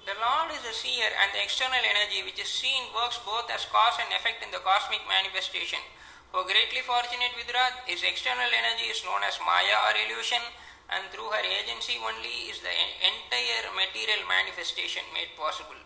The 0.06 0.18
Lord 0.18 0.50
is 0.58 0.64
a 0.66 0.74
seer 0.74 1.06
and 1.22 1.30
the 1.30 1.42
external 1.44 1.78
energy 1.78 2.24
which 2.26 2.40
is 2.42 2.50
seen 2.50 2.90
works 2.90 3.20
both 3.22 3.46
as 3.54 3.62
cause 3.70 3.94
and 4.02 4.10
effect 4.10 4.42
in 4.42 4.50
the 4.50 4.58
cosmic 4.58 5.06
manifestation. 5.06 5.78
For 6.35 6.43
greatly 6.43 6.83
fortunate 6.83 7.31
Vidrat, 7.39 7.87
his 7.87 8.03
external 8.03 8.51
energy 8.51 8.91
is 8.91 8.99
known 9.07 9.23
as 9.23 9.39
Maya 9.39 9.87
or 9.87 9.95
illusion 9.95 10.43
and 10.91 11.07
through 11.07 11.31
her 11.31 11.39
agency 11.39 11.95
only 11.95 12.51
is 12.51 12.59
the 12.59 12.75
entire 13.07 13.71
material 13.71 14.19
manifestation 14.27 15.07
made 15.15 15.31
possible. 15.39 15.79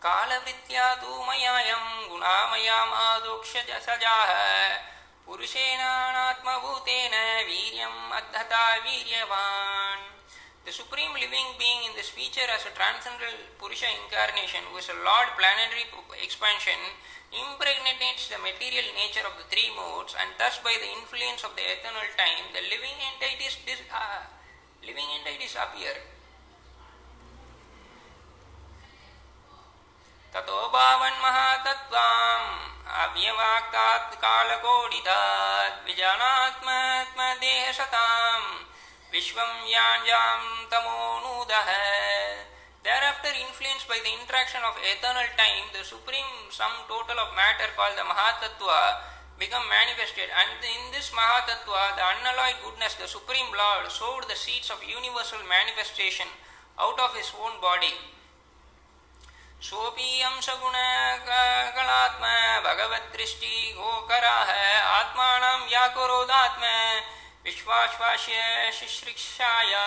कालवृत्त्या 0.00 0.86
तु 1.02 1.12
मयायं 1.28 1.84
गुणामयामादोक्ष 2.08 3.52
सजाः 3.86 4.32
पुरुषेणात्मभूतेन 5.28 7.14
वीर्यम् 7.48 8.12
अद्धता 8.18 8.64
वीर्यवान् 8.84 10.04
The 10.65 10.73
Supreme 10.73 11.13
Living 11.13 11.61
Being 11.61 11.85
in 11.85 11.93
this 11.93 12.09
feature 12.09 12.49
as 12.49 12.65
a 12.65 12.73
transcendental 12.73 13.37
Purusha 13.61 13.85
incarnation 13.85 14.65
who 14.71 14.81
is 14.81 14.89
a 14.89 14.97
Lord 14.97 15.29
planetary 15.37 15.85
expansion 16.25 16.79
impregnates 17.29 18.33
the 18.33 18.41
material 18.41 18.89
nature 18.97 19.29
of 19.29 19.37
the 19.37 19.45
three 19.53 19.69
modes 19.77 20.17
and 20.17 20.33
thus 20.41 20.57
by 20.65 20.73
the 20.81 20.89
influence 20.89 21.45
of 21.45 21.53
the 21.53 21.61
eternal 21.61 22.09
time 22.17 22.49
the 22.49 22.65
living 22.65 22.97
entities, 22.97 23.61
dis- 23.61 23.85
uh, 23.93 24.25
living 24.81 25.05
entities 25.21 25.53
appear. 25.53 26.15
ततो 30.35 30.59
भावन्महातत्त्वाम् 30.75 32.47
अव्यवाक्तात् 33.01 34.15
कालकोडितात् 34.23 35.77
विजानात्मत्मदेहशताम् 35.87 38.49
विश्वं 39.12 39.50
याञ्जां 39.70 40.40
तमोनूदः 40.70 41.68
Thereafter, 42.82 43.28
influenced 43.36 43.86
by 43.88 44.00
the 44.00 44.08
interaction 44.08 44.64
of 44.64 44.72
eternal 44.80 45.28
time, 45.36 45.68
the 45.76 45.84
supreme 45.84 46.48
sum 46.48 46.72
total 46.88 47.20
of 47.20 47.36
matter 47.36 47.68
called 47.76 47.92
the 47.92 48.08
Mahatattva 48.08 49.04
become 49.38 49.68
manifested. 49.68 50.32
And 50.32 50.64
in 50.64 50.90
this 50.90 51.12
Mahatattva, 51.12 51.96
the 51.96 52.00
unalloyed 52.00 52.56
goodness, 52.64 52.94
the 52.94 53.06
Supreme 53.06 53.52
Lord, 53.52 53.92
sowed 53.92 54.24
the 54.28 54.34
seeds 54.34 54.70
of 54.70 54.80
universal 54.80 55.44
manifestation 55.44 56.26
out 56.80 56.98
of 56.98 57.14
his 57.14 57.30
own 57.36 57.60
body. 57.60 57.92
सोऽपि 59.60 60.22
अंशगुणकलात्म 60.24 62.24
भगवद्दृष्टि 62.64 63.72
गोकराः 63.76 64.50
आत्मानं 64.98 65.66
व्याकुरोदात्म 65.68 66.64
विश्वाश्वास्य 67.45 68.71
शुश्रूषाया 68.79 69.85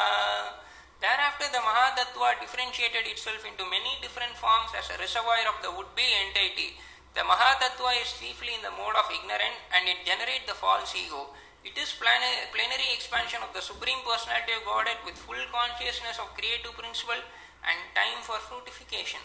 Thereafter, 1.00 1.46
the 1.52 1.62
Mahatattva 1.62 2.40
differentiated 2.40 3.06
itself 3.06 3.46
into 3.46 3.62
many 3.70 4.02
different 4.02 4.34
forms 4.34 4.74
as 4.74 4.90
a 4.90 4.98
reservoir 4.98 5.46
of 5.46 5.62
the 5.62 5.70
would-be 5.70 6.02
entity. 6.02 6.74
The 7.14 7.22
Mahatattva 7.22 8.02
is 8.02 8.18
chiefly 8.18 8.58
in 8.58 8.62
the 8.66 8.74
mode 8.74 8.98
of 8.98 9.06
ignorant 9.06 9.62
and 9.78 9.86
it 9.86 10.02
generates 10.02 10.50
the 10.50 10.58
false 10.58 10.90
ego. 10.98 11.30
It 11.62 11.78
is 11.78 11.94
plan- 11.94 12.50
plenary 12.50 12.90
expansion 12.98 13.46
of 13.46 13.54
the 13.54 13.62
Supreme 13.62 14.02
Personality 14.02 14.58
of 14.58 14.64
Godhead 14.66 14.98
with 15.06 15.14
full 15.14 15.38
consciousness 15.54 16.18
of 16.18 16.34
creative 16.34 16.74
principle 16.74 17.22
and 17.62 17.78
time 17.94 18.18
for 18.26 18.42
fruitification. 18.42 19.22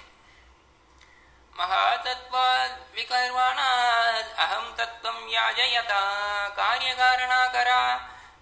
महातत्वाद् 1.57 2.95
विकर्वाणाद् 2.95 4.29
अहं 4.45 4.71
तत्त्वं 4.77 5.17
याजयता 5.29 6.01
कार्यकारणाकरा 6.57 7.81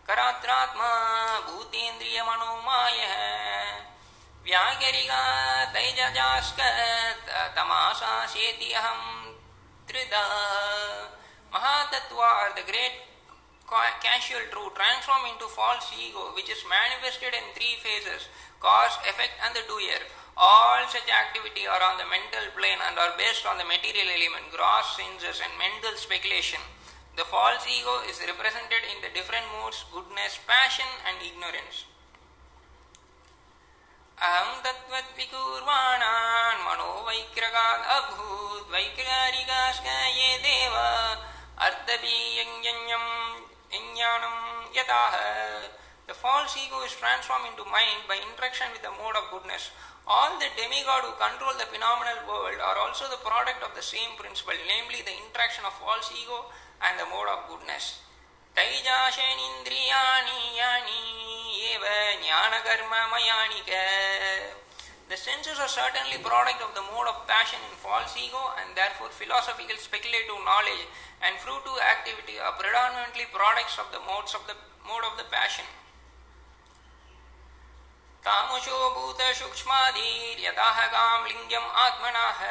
करात्रात्मा 0.09 0.91
भूतेन्द्रियमनोमायः 1.49 3.15
व्याकरिका 4.47 5.23
तैजजास्क 5.75 6.61
तमाशा 7.57 8.15
शेति 8.35 8.73
अहं 8.73 9.01
त्रिदा 9.89 10.25
Mahatattva 11.57 12.21
are 12.21 12.53
the 12.53 12.67
great 12.69 13.01
casual 14.05 14.45
truth 14.53 14.75
transformed 14.77 15.33
into 15.33 15.49
false 15.49 15.89
ego 15.97 16.35
which 16.37 16.51
is 16.53 16.61
manifested 16.69 17.33
in 17.33 17.47
three 17.57 17.81
phases 17.81 18.29
cause, 18.61 18.99
effect 19.09 19.33
and 19.41 19.57
the 19.57 19.65
doer. 19.65 20.03
All 20.37 20.85
such 20.93 21.09
activity 21.09 21.65
are 21.65 21.81
on 21.81 21.97
the 21.97 22.05
mental 22.05 22.45
plane 22.53 22.77
and 22.77 22.99
are 22.99 23.17
based 23.17 23.47
on 23.49 23.57
the 23.57 23.65
material 23.65 24.05
element, 24.05 24.53
gross 24.53 25.01
senses 25.01 25.41
and 25.41 25.53
mental 25.57 25.97
speculation. 25.97 26.61
The 27.16 27.26
false 27.26 27.66
ego 27.68 28.02
is 28.10 28.20
represented 28.26 28.84
in 28.92 29.02
the 29.02 29.10
different 29.14 29.46
moods, 29.54 29.86
goodness, 29.94 30.40
passion 30.48 30.88
and 31.08 31.18
ignorance. 31.22 31.86
अहं 34.22 34.62
तत्त्वद्विकुर्वाणान् 34.64 36.66
मनो 36.66 36.90
तस्माद् 37.10 37.86
अभूत् 37.98 38.72
वैकारिकाश्च 38.72 39.86
ये 40.18 40.38
देव 40.46 40.76
अर्धबीयञ्जन्यम् 41.68 43.10
ज्ञानम् 43.72 44.78
यताः 44.78 45.16
The 46.08 46.14
false 46.14 46.58
ego 46.58 46.84
is 46.84 46.92
transformed 47.00 47.48
into 47.48 47.64
mind 47.66 48.04
by 48.08 48.20
interaction 48.20 48.68
with 48.74 48.84
the 48.84 48.92
mode 48.92 49.16
of 49.16 49.32
goodness. 49.32 49.72
All 50.06 50.38
the 50.38 50.52
demigod 50.60 51.08
who 51.08 51.16
control 51.16 51.56
the 51.56 51.70
phenomenal 51.72 52.28
world 52.28 52.60
are 52.60 52.78
also 52.78 53.08
the 53.08 53.22
product 53.24 53.64
of 53.64 53.74
the 53.76 53.82
same 53.82 54.18
principle, 54.18 54.60
namely 54.68 55.02
the 55.06 55.16
interaction 55.16 55.64
of 55.64 55.74
false 55.80 56.12
ego 56.12 56.52
and 56.82 57.00
the 57.00 57.06
mode 57.06 57.30
of 57.34 57.48
goodness. 57.50 58.00
तैजाशेनिन्द्रियाणि 58.56 60.40
यानि 60.60 61.00
एव 61.74 61.84
ज्ञानकर्ममयानि 62.24 63.62
The 65.12 65.18
senses 65.18 65.60
are 65.60 65.68
certainly 65.68 66.18
product 66.24 66.62
of 66.64 66.74
the 66.74 66.82
mode 66.82 67.08
of 67.08 67.28
passion 67.28 67.60
in 67.70 67.76
false 67.84 68.16
ego 68.16 68.44
and 68.60 68.72
therefore 68.76 69.10
philosophical 69.10 69.76
speculative 69.76 70.40
knowledge 70.48 70.88
and 71.22 71.36
fruitive 71.36 71.80
activity 71.84 72.40
are 72.40 72.56
predominantly 72.56 73.28
products 73.34 73.76
of 73.78 73.92
the 73.92 74.00
modes 74.08 74.34
of 74.34 74.48
the 74.48 74.56
mode 74.88 75.04
of 75.04 75.18
the 75.20 75.28
passion. 75.28 75.68
तामशो 78.26 78.80
भूत 78.96 79.22
सूक्ष्मादिर्यतः 79.38 80.80
काम 80.96 81.26
लिंगम 81.26 81.66
आत्मनः 81.84 82.42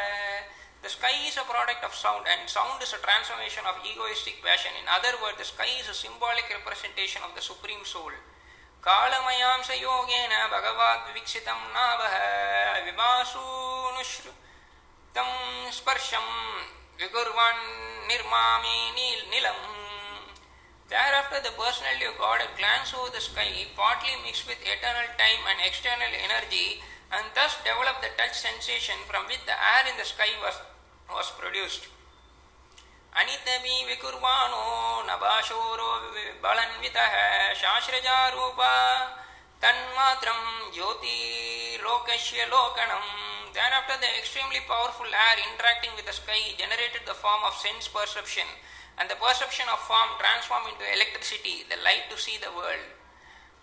The 0.84 0.88
sky 0.88 1.12
is 1.28 1.36
a 1.36 1.44
product 1.44 1.84
of 1.84 1.94
sound, 1.94 2.24
and 2.24 2.48
sound 2.48 2.82
is 2.82 2.92
a 2.92 2.98
transformation 3.04 3.66
of 3.68 3.84
egoistic 3.84 4.42
passion. 4.42 4.72
In 4.80 4.88
other 4.88 5.12
words, 5.20 5.36
the 5.36 5.44
sky 5.44 5.68
is 5.78 5.88
a 5.88 5.94
symbolic 5.94 6.48
representation 6.48 7.22
of 7.22 7.34
the 7.36 7.42
Supreme 7.42 7.84
Soul. 7.84 8.12
कालमयांस 8.80 9.70
योगेन 9.70 10.32
भगवाद् 10.52 11.06
विविक्षितं 11.06 11.60
नावः 11.76 12.14
विवासूनुश्रुतं 12.84 14.30
स्पर्शं 15.78 16.26
विकुर्वन् 17.00 17.62
निर्मामे 18.08 18.76
निलम् 18.96 19.64
Thereafter, 20.90 21.38
the 21.44 21.54
personality 21.54 22.04
of 22.04 22.18
God 22.18 22.42
glance 22.58 22.90
over 22.98 23.10
the 23.14 23.20
sky, 23.20 23.46
partly 23.76 24.16
mixed 24.26 24.48
with 24.48 24.58
eternal 24.58 25.06
time 25.14 25.46
and 25.46 25.62
external 25.62 26.10
energy, 26.10 26.82
and 27.12 27.22
thus 27.30 27.62
develop 27.62 28.02
the 28.02 28.10
touch 28.18 28.34
sensation 28.34 28.98
from 29.06 29.22
which 29.30 29.38
the 29.46 29.54
air 29.54 29.86
in 29.86 29.94
the 29.94 30.04
sky 30.04 30.34
was, 30.42 30.58
was 31.09 31.31
produced. 31.41 31.83
अनितमी 33.15 33.83
विकुर्वाणो 33.85 34.63
नभाशोरो 35.09 35.91
बलन्वितः 36.43 37.13
शास्त्रजारूप 37.53 38.59
तन्मात्रं 39.63 40.41
ज्योतिर्लोकस्य 40.73 42.45
लोकणम् 42.45 43.25
Thereafter, 43.55 43.95
the 44.01 44.11
extremely 44.19 44.59
powerful 44.67 45.07
air 45.07 45.37
interacting 45.39 45.95
with 45.95 46.05
the 46.05 46.11
sky 46.11 46.53
generated 46.59 47.07
the 47.07 47.13
form 47.13 47.39
of 47.47 47.55
sense 47.55 47.87
perception, 47.87 48.43
and 48.99 49.09
the 49.09 49.15
perception 49.15 49.63
of 49.71 49.79
form 49.79 50.09
transformed 50.19 50.67
into 50.75 50.83
electricity, 50.83 51.63
the 51.69 51.79
light 51.79 52.11
to 52.11 52.17
see 52.19 52.35
the 52.35 52.51
world. 52.51 52.83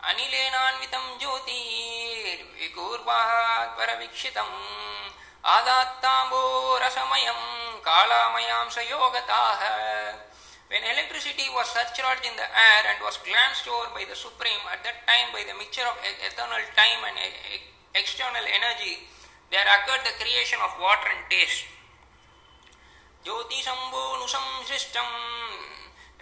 अनिलेनान्वितं 0.01 1.05
ज्योतिर्विकूर्वात् 1.21 2.57
परवीक्षितम् 3.79 4.57
आदात्ताम्बोरसमयं 5.56 7.42
कालामयांस 7.86 8.78
योगताः 8.78 9.62
When 10.70 10.84
electricity 10.84 11.48
was 11.56 11.72
surcharged 11.72 12.26
in 12.28 12.36
the 12.36 12.44
air 12.44 12.84
and 12.92 13.00
was 13.00 13.16
glanced 13.24 13.72
over 13.72 13.88
by 13.96 14.04
the 14.04 14.20
Supreme, 14.20 14.60
at 14.68 14.84
that 14.84 15.08
time 15.08 15.32
by 15.32 15.48
the 15.48 15.56
mixture 15.56 15.88
of 15.88 15.96
eternal 16.04 16.60
time 16.76 17.08
and 17.08 17.16
external 17.96 18.44
energy, 18.44 19.08
there 19.48 19.64
occurred 19.64 20.04
the 20.04 20.12
creation 20.20 20.60
of 20.60 20.76
water 20.76 21.08
and 21.08 21.24
taste. 21.32 21.72
ज्योतिशम्भोनुसंसृष्टम् 23.28 25.16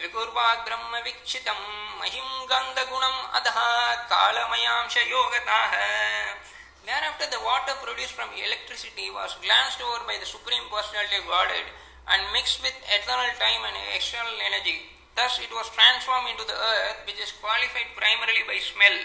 विकुर्वात् 0.01 0.65
ब्रह्म 0.65 0.93
वीक्षितम् 1.05 1.65
महिं 1.99 2.29
गन्धगुणम् 2.51 3.27
अधः 3.37 3.57
कालमयांश 4.11 4.95
योगताः 4.97 5.73
Thereafter, 6.89 7.25
the 7.33 7.41
water 7.41 7.73
produced 7.81 8.13
from 8.13 8.29
electricity 8.37 9.09
was 9.09 9.33
glanced 9.41 9.81
over 9.81 10.05
by 10.05 10.21
the 10.21 10.29
Supreme 10.29 10.69
Personality 10.69 11.17
of 11.17 11.25
Godhead 11.25 11.65
and 12.13 12.21
mixed 12.29 12.61
with 12.61 12.77
eternal 12.85 13.31
time 13.41 13.65
and 13.65 13.77
external 13.97 14.37
energy. 14.37 14.93
Thus, 15.17 15.39
it 15.41 15.49
was 15.49 15.73
transformed 15.73 16.29
into 16.29 16.45
the 16.45 16.53
earth, 16.53 17.09
which 17.09 17.17
is 17.17 17.33
qualified 17.41 17.95
primarily 17.97 18.43
by 18.45 18.59
smell. 18.61 18.97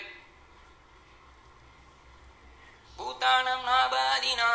भूतानां 3.00 3.64
नाबादिना 3.64 4.50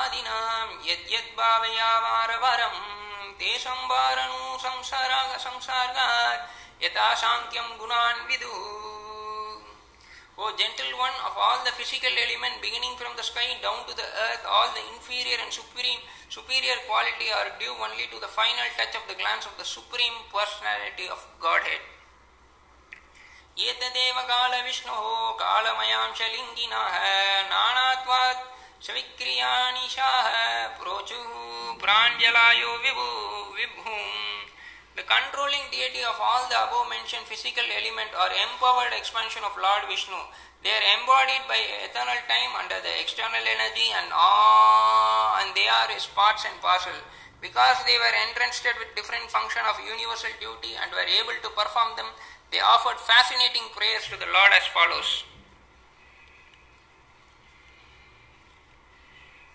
आदिनां 0.00 0.68
यद्यद्भावयावारवरं 0.88 2.76
ते 3.40 3.50
संवारणु 3.64 4.40
संसाराग 4.64 5.30
संसर्गात् 5.44 6.42
यथा 6.84 7.08
शान्त्यं 7.22 7.66
गुणान् 7.78 8.26
विदुः 8.28 8.97
O 10.39 10.55
gentle 10.55 10.95
one 10.95 11.17
of 11.27 11.35
all 11.35 11.59
the 11.67 11.71
physical 11.75 12.15
element 12.15 12.61
beginning 12.61 12.95
from 12.95 13.11
the 13.19 13.23
sky 13.27 13.59
down 13.61 13.83
to 13.83 13.93
the 13.93 14.07
earth, 14.07 14.43
all 14.47 14.71
the 14.71 14.79
inferior 14.95 15.35
and 15.43 15.51
superior, 15.51 15.99
superior 16.29 16.79
quality 16.87 17.27
are 17.27 17.51
due 17.59 17.75
only 17.75 18.07
to 18.07 18.23
the 18.23 18.31
final 18.31 18.63
touch 18.79 18.95
of 18.95 19.03
the 19.11 19.19
glance 19.19 19.43
of 19.43 19.51
the 19.59 19.67
supreme 19.67 20.15
personality 20.31 21.11
of 21.11 21.19
Godhead. 21.43 21.83
एतदेव 23.59 24.17
कालविष्णोः 24.31 25.05
कालमयांशलिङ्गिनः 25.43 26.95
नानात्वात् 27.51 28.47
सविक्रियानिशाः 28.87 30.29
प्रोचुः 30.79 31.33
प्राञ्जलायो 31.83 32.71
विभु 32.85 33.07
विभुम् 33.57 34.38
controlling 35.08 35.66
deity 35.72 36.02
of 36.04 36.18
all 36.20 36.44
the 36.46 36.58
above 36.58 36.86
mentioned 36.92 37.26
physical 37.26 37.64
element 37.64 38.10
or 38.14 38.28
empowered 38.30 38.94
expansion 38.94 39.42
of 39.42 39.56
Lord 39.58 39.88
Vishnu. 39.90 40.16
They 40.62 40.72
are 40.72 40.86
embodied 40.96 41.44
by 41.48 41.60
eternal 41.84 42.20
time 42.24 42.52
under 42.56 42.78
the 42.80 42.94
external 43.02 43.42
energy 43.42 43.88
and 43.90 44.08
all, 44.14 45.36
and 45.42 45.52
they 45.52 45.68
are 45.68 45.90
his 45.92 46.06
parts 46.06 46.46
and 46.48 46.56
parcel. 46.62 46.96
Because 47.42 47.76
they 47.84 47.98
were 48.00 48.14
entrusted 48.28 48.72
with 48.80 48.96
different 48.96 49.28
function 49.28 49.60
of 49.68 49.76
universal 49.84 50.32
duty 50.40 50.72
and 50.80 50.88
were 50.94 51.04
able 51.04 51.36
to 51.42 51.50
perform 51.52 51.92
them, 52.00 52.08
they 52.48 52.62
offered 52.64 52.96
fascinating 53.02 53.68
prayers 53.76 54.08
to 54.08 54.16
the 54.16 54.30
Lord 54.30 54.52
as 54.56 54.64
follows. 54.72 55.24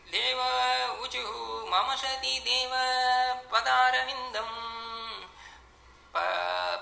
देव 0.09 0.39
ऊचुः 1.05 1.33
मम 1.71 1.95
सति 1.95 2.39
देव 2.45 2.71
पदारविन्दम् 3.53 4.82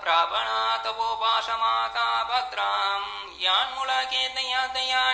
प्रापणातवोपासमाता 0.02 2.06
भद्रां 2.30 3.00
यान्मुलकेतया 3.42 4.62
दया 4.74 5.04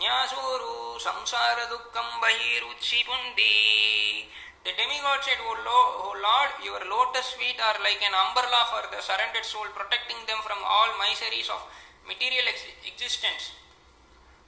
न्यासूरु 0.00 0.98
संसारदुःखं 1.08 2.08
बहिरुत्सिपुण्डी 2.20 3.52
The 4.66 4.72
demigod 4.72 5.20
said, 5.20 5.36
O 5.44 5.52
Lord, 5.60 5.92
o 6.08 6.10
Lord, 6.24 6.52
your 6.64 6.80
lotus 6.88 7.36
feet 7.36 7.60
are 7.60 7.76
like 7.84 8.00
an 8.00 8.16
umbrella 8.16 8.64
for 8.72 8.88
the 8.88 8.96
surrendered 9.02 9.44
soul, 9.44 9.68
protecting 9.76 10.16
them 10.24 10.40
from 10.40 10.56
all 10.64 10.88
miseries 10.96 11.52
of 11.52 11.60
material 12.08 12.48
ex- 12.48 12.72
existence. 12.88 13.52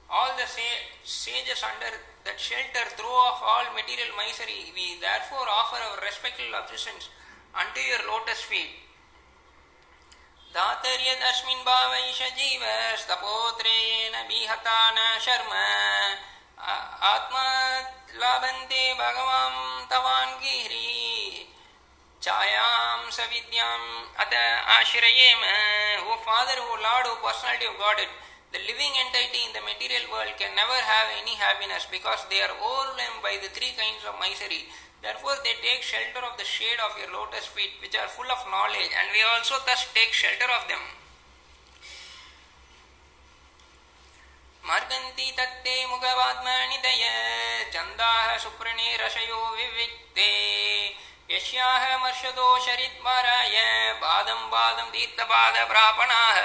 All 0.09 0.33
the 0.33 0.49
sa- 0.49 0.81
sages 1.05 1.61
under 1.61 1.93
that 2.25 2.41
shelter 2.41 2.89
throw 2.97 3.13
off 3.27 3.45
all 3.45 3.69
material 3.77 4.09
misery. 4.17 4.73
We 4.73 4.97
therefore 4.97 5.45
offer 5.45 5.77
our 5.77 6.01
respectful 6.01 6.49
obeisance 6.49 7.13
unto 7.54 7.80
your 7.80 8.02
lotus 8.06 8.42
feet. 8.42 8.72
दातर्यदस्मिन् 10.54 11.64
भावैष 11.64 12.18
जीवस्तपोत्रेण 12.38 14.14
विहता 14.28 14.80
न 14.90 15.18
शर्म 15.24 15.52
आत्मा 17.12 17.46
लभन्ते 18.22 18.82
भगवान् 19.00 19.86
तवान् 19.90 20.38
गिरि 20.42 21.48
छायां 22.22 23.10
सविद्याम् 23.16 23.88
अत 24.22 24.34
आश्रयेम 24.76 25.40
O 26.02 26.16
Father, 26.18 26.60
O 26.60 26.74
Lord, 26.82 27.06
O 27.06 27.14
Personality 27.24 27.66
of 27.66 27.78
God, 27.78 27.96
the 28.52 28.60
living 28.68 28.92
entity 29.00 29.48
in 29.48 29.52
the 29.56 29.64
material 29.64 30.04
world 30.12 30.32
can 30.36 30.52
never 30.52 30.76
have 30.76 31.08
any 31.24 31.32
happiness 31.40 31.88
because 31.88 32.20
they 32.28 32.44
are 32.44 32.52
overwhelmed 32.52 33.24
by 33.24 33.40
the 33.40 33.48
three 33.48 33.72
kinds 33.72 34.04
of 34.04 34.20
misery. 34.20 34.68
Therefore, 35.00 35.40
they 35.40 35.56
take 35.64 35.80
shelter 35.80 36.20
of 36.20 36.36
the 36.36 36.44
shade 36.44 36.78
of 36.84 36.94
your 37.00 37.10
lotus 37.16 37.48
feet, 37.48 37.80
which 37.80 37.96
are 37.96 38.12
full 38.12 38.28
of 38.28 38.44
knowledge, 38.52 38.92
and 38.92 39.08
we 39.10 39.24
also 39.24 39.56
thus 39.64 39.88
take 39.96 40.12
shelter 40.12 40.52
of 40.52 40.68
them. 40.68 40.84
मर्गन्ति 44.62 45.26
तत्ते 45.38 45.74
मुखवात्मनिदय 45.90 47.02
चन्दाः 47.74 48.36
सुप्रणे 48.42 48.96
रशयो 49.00 49.40
विविक्ते 49.56 50.28
यस्याः 51.30 51.96
मर्षदो 52.04 52.46
शरिद्वाराय 52.66 53.56
पादं 54.02 54.40
पादं 54.54 54.90
तीर्थपादप्रापणाः 54.94 56.38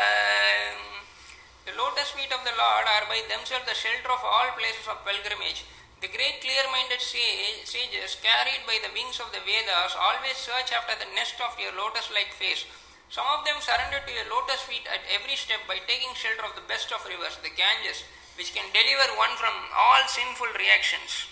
The 1.67 1.75
lotus 1.75 2.15
feet 2.15 2.31
of 2.31 2.47
the 2.47 2.55
Lord 2.55 2.87
are 2.87 3.11
by 3.11 3.19
themselves 3.27 3.67
the 3.67 3.75
shelter 3.75 4.07
of 4.07 4.23
all 4.23 4.55
places 4.55 4.87
of 4.87 5.03
pilgrimage. 5.03 5.67
The 5.99 6.07
great 6.07 6.39
clear 6.39 6.63
minded 6.71 7.03
sages, 7.03 8.15
carried 8.23 8.63
by 8.63 8.79
the 8.79 8.95
wings 8.95 9.19
of 9.19 9.35
the 9.35 9.43
Vedas, 9.43 9.91
always 9.99 10.39
search 10.39 10.71
after 10.71 10.95
the 10.95 11.11
nest 11.11 11.35
of 11.43 11.59
your 11.59 11.75
lotus 11.75 12.07
like 12.15 12.31
face. 12.31 12.63
Some 13.11 13.27
of 13.27 13.43
them 13.43 13.59
surrender 13.59 13.99
to 13.99 14.15
your 14.15 14.31
lotus 14.31 14.63
feet 14.63 14.87
at 14.87 15.03
every 15.11 15.35
step 15.35 15.59
by 15.67 15.83
taking 15.83 16.15
shelter 16.15 16.47
of 16.47 16.55
the 16.55 16.63
best 16.71 16.87
of 16.95 17.03
rivers, 17.03 17.35
the 17.43 17.51
Ganges, 17.51 18.07
which 18.39 18.55
can 18.55 18.71
deliver 18.71 19.19
one 19.19 19.35
from 19.35 19.67
all 19.75 20.07
sinful 20.07 20.55
reactions. 20.55 21.27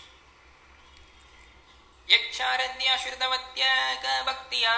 यक्षारद्या 2.09 2.95
श्रुतवत्या 3.03 3.71
भक्तिया 4.25 4.73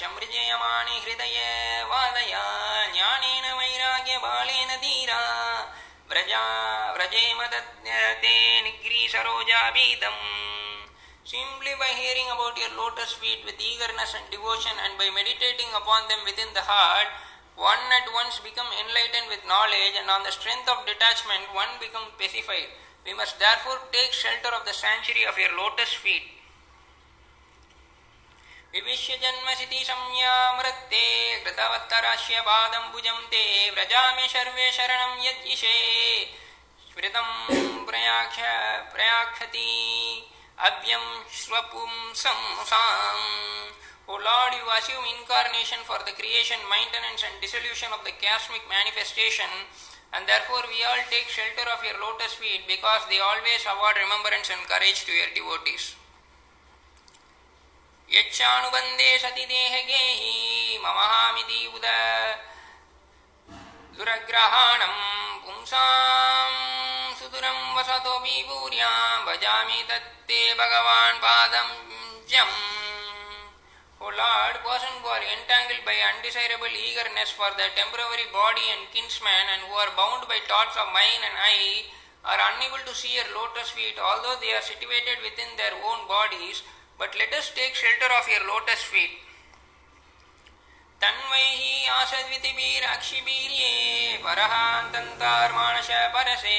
चमृजयमाणि 0.00 1.00
हृदय 1.04 1.38
वादया 1.90 2.44
ज्ञानेन 2.92 3.46
वैराग्यबालेन 3.58 4.76
धीरा 4.84 5.20
व्रजा 6.10 6.44
व्रजेम 6.96 7.42
ते 7.52 8.34
निग्रीसरोजाभीतम् 8.68 10.22
Simply 11.24 11.72
by 11.78 11.86
hearing 11.94 12.26
about 12.34 12.58
your 12.58 12.74
lotus 12.76 13.12
feet 13.14 13.44
with 13.46 13.54
eagerness 13.54 14.12
and 14.18 14.26
devotion 14.28 14.74
and 14.84 14.98
by 14.98 15.08
meditating 15.14 15.70
upon 15.70 16.08
them 16.08 16.18
within 16.26 16.50
the 16.52 16.66
heart, 16.66 17.08
one 17.54 17.78
at 17.94 18.10
once 18.12 18.42
become 18.42 18.66
enlightened 18.74 19.30
with 19.30 19.46
knowledge 19.46 19.94
and 20.02 20.10
on 20.10 20.26
the 20.26 20.34
strength 20.34 20.68
of 20.68 20.84
detachment 20.84 21.46
one 21.54 21.78
becomes 21.78 22.10
pacified. 22.18 22.74
We 23.06 23.14
must 23.14 23.38
therefore 23.38 23.78
take 23.94 24.12
shelter 24.12 24.50
of 24.50 24.66
the 24.66 24.74
sanctuary 24.74 25.24
of 25.24 25.38
your 25.38 25.54
lotus 25.54 25.94
feet. 25.94 26.41
विविश्य 28.74 29.16
जन्मसिति 29.22 29.80
संयामृत्ते 29.84 31.04
कृतवत्तराश्य 31.44 32.40
पादम्बुजं 32.46 33.18
ते 33.32 33.42
व्रजामि 33.70 34.28
सर्वे 34.34 34.70
शरणं 34.76 35.12
यद्यिषे 35.24 35.74
स्मृतं 36.92 37.28
प्रयाक्ष 37.88 38.38
प्रयाक्षति 38.94 39.68
अव्यं 40.68 41.04
स्वपुंसंसाम् 41.40 43.28
O 44.08 44.14
Lord, 44.18 44.52
you 44.58 44.66
assume 44.76 45.04
incarnation 45.20 45.78
for 45.86 45.98
the 46.04 46.12
creation, 46.12 46.58
maintenance, 46.68 47.22
and 47.22 47.40
dissolution 47.40 47.92
of 47.94 48.02
the 48.04 48.12
cosmic 48.18 48.60
manifestation, 48.68 49.46
and 50.12 50.26
therefore 50.26 50.64
we 50.68 50.82
all 50.82 51.02
take 51.08 51.30
shelter 51.30 51.68
of 51.70 51.84
your 51.86 51.96
lotus 52.02 52.34
feet 52.34 52.66
because 52.66 53.06
they 53.08 53.20
always 53.20 53.62
award 53.68 53.96
remembrance 53.96 54.50
and 54.50 54.60
courage 54.66 55.06
to 55.06 55.12
your 55.12 55.30
devotees. 55.38 56.01
यच्छानुबन्धे 58.14 59.10
सति 59.18 59.44
देहगेहि 59.50 60.78
ममहामिति 60.84 61.60
उद 61.76 61.86
दुरग्रहाणं 63.98 64.96
पुंसां 65.44 66.50
सुदुरं 67.18 67.58
वसतो 67.76 68.18
विभूर्यां 68.24 69.24
भजामि 69.26 69.82
तत्ते 69.90 70.42
भगवान् 70.60 71.22
पादं 71.24 71.68
जम् 72.34 72.60
O 74.02 74.10
Lord, 74.10 74.56
persons 74.66 74.98
who 74.98 75.06
are 75.06 75.22
entangled 75.22 75.84
by 75.86 75.94
undesirable 76.10 76.74
eagerness 76.74 77.30
for 77.30 77.46
the 77.54 77.70
temporary 77.78 78.26
body 78.34 78.66
and 78.74 78.90
kinsman 78.90 79.46
and 79.54 79.62
who 79.62 79.78
are 79.78 79.94
bound 79.94 80.26
by 80.26 80.38
thoughts 80.50 80.74
of 80.74 80.90
mine 80.90 81.22
and 81.22 81.36
I 81.38 81.86
are 82.26 82.40
unable 82.50 82.82
to 82.82 82.98
see 82.98 83.14
your 83.14 83.30
lotus 83.30 83.70
feet 83.70 83.94
although 84.02 84.34
they 84.42 84.50
are 84.58 84.66
situated 84.66 85.22
within 85.22 85.54
their 85.54 85.78
own 85.86 86.02
bodies 86.10 86.66
but 87.02 87.16
let 87.16 87.32
us 87.34 87.50
take 87.50 87.74
shelter 87.74 88.10
of 88.14 88.28
your 88.28 88.44
lotus 88.46 88.82
feet. 88.92 89.14
तन्वैः 91.02 91.90
आसद्वितिभिरक्षिभिर्ये 91.92 93.70
परहान्तन्तार्माणश 94.24 95.88
परसे 96.14 96.58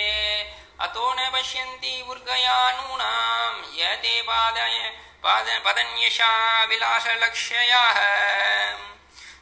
अतो 0.86 1.06
न 1.14 1.30
पश्यन्ति 1.34 1.94
उर्गया 2.10 2.60
नूनां 2.72 3.52
यते 3.80 4.16
पादय 4.22 4.76
पाद 5.24 5.48
पदन्यशा 5.66 6.32
विलासलक्ष्याः 6.66 8.00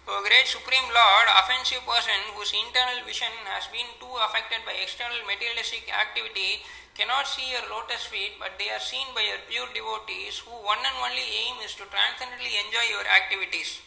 O 0.08 0.22
great 0.22 0.46
Supreme 0.46 0.86
Lord, 0.94 1.26
offensive 1.34 1.82
person 1.82 2.20
whose 2.34 2.54
internal 2.54 3.02
vision 3.04 3.34
has 3.50 3.66
been 3.74 3.90
too 3.98 4.14
affected 4.22 4.62
by 4.62 4.78
external 4.78 5.18
materialistic 5.26 5.90
activity 5.90 6.62
cannot 6.94 7.26
see 7.26 7.50
your 7.50 7.66
lotus 7.68 8.06
feet, 8.06 8.38
but 8.38 8.54
they 8.56 8.70
are 8.70 8.78
seen 8.78 9.06
by 9.14 9.26
your 9.26 9.42
pure 9.50 9.66
devotees 9.74 10.38
who 10.46 10.54
one 10.62 10.78
and 10.78 10.96
only 11.02 11.26
aim 11.42 11.58
is 11.66 11.74
to 11.74 11.84
transcendently 11.90 12.54
enjoy 12.62 12.86
your 12.94 13.04
activities. 13.04 13.82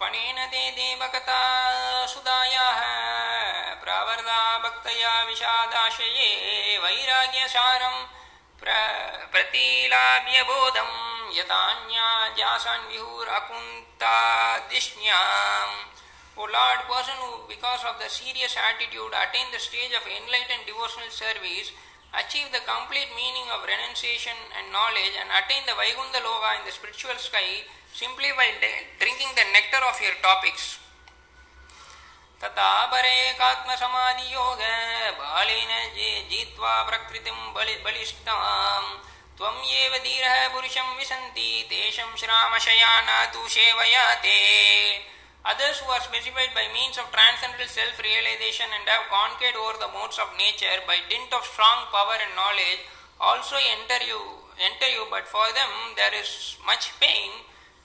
पणेन 0.00 0.38
ते 0.52 0.62
देवकथा 0.76 1.40
सुदायाः 2.12 2.80
प्रावर्दा 3.82 4.40
भक्तया 4.64 5.12
विषादाशये 5.24 6.76
वैराग्यसारं 6.84 7.96
प्र 8.60 8.68
प्रतिलाभ्यबोधं 11.31 11.37
यतान्या 11.37 12.07
जासान् 12.37 12.87
विहुरकुन्तादिष्ण्याम् 12.91 15.75
O 16.37 16.45
Lord, 16.47 16.79
person 16.87 17.15
who, 17.19 17.43
because 17.47 17.83
of 17.83 17.99
the 17.99 18.09
serious 18.09 18.55
attitude, 18.55 19.11
attain 19.11 19.51
the 19.51 19.59
stage 19.59 19.91
of 19.91 20.07
enlightened 20.07 20.63
devotional 20.65 21.09
service, 21.11 21.71
achieve 22.15 22.47
the 22.51 22.61
complete 22.63 23.11
meaning 23.15 23.49
of 23.51 23.63
renunciation 23.67 24.33
and 24.57 24.71
knowledge, 24.71 25.11
and 25.19 25.29
attain 25.29 25.65
the 25.67 25.75
Vaikuntha 25.75 26.19
Loka 26.23 26.55
in 26.59 26.65
the 26.65 26.71
spiritual 26.71 27.15
sky 27.19 27.63
simply 27.93 28.31
by 28.37 28.47
de- 28.63 28.87
drinking 28.97 29.35
the 29.35 29.43
nectar 29.51 29.83
of 29.83 29.99
your 30.01 30.15
topics. 30.23 30.79
तथापरेकात्मसमाधियोग 32.41 34.61
बालेन 35.19 35.71
जे 35.95 36.09
जित्वा 36.31 36.73
प्रकृतिं 36.83 37.37
बलि 37.53 37.75
बलिष्ठाम् 37.85 39.10
त्वं 39.40 39.56
एव 39.80 39.96
धीरः 40.04 40.48
पुरुषं 40.52 40.94
विसन्ति 40.96 41.50
तेषं 41.70 42.16
श्रामशयाना 42.22 43.24
तु 43.34 43.48
सेवया 43.56 44.14
ते 44.24 44.38
Others 45.46 45.78
who 45.78 45.90
are 45.94 46.02
specified 46.02 46.50
by 46.58 46.66
means 46.74 46.98
of 46.98 47.06
transcendental 47.14 47.70
self 47.70 47.94
realization 48.02 48.66
and 48.66 48.82
have 48.90 49.06
conquered 49.06 49.54
over 49.54 49.78
the 49.78 49.86
modes 49.94 50.18
of 50.18 50.34
nature 50.34 50.82
by 50.90 50.98
dint 51.06 51.30
of 51.30 51.46
strong 51.46 51.86
power 51.94 52.18
and 52.18 52.34
knowledge 52.34 52.82
also 53.22 53.54
enter 53.54 54.02
you, 54.02 54.18
enter 54.58 54.90
you, 54.90 55.06
but 55.06 55.22
for 55.30 55.46
them 55.54 55.94
there 55.94 56.10
is 56.18 56.58
much 56.66 56.90
pain, 56.98 57.30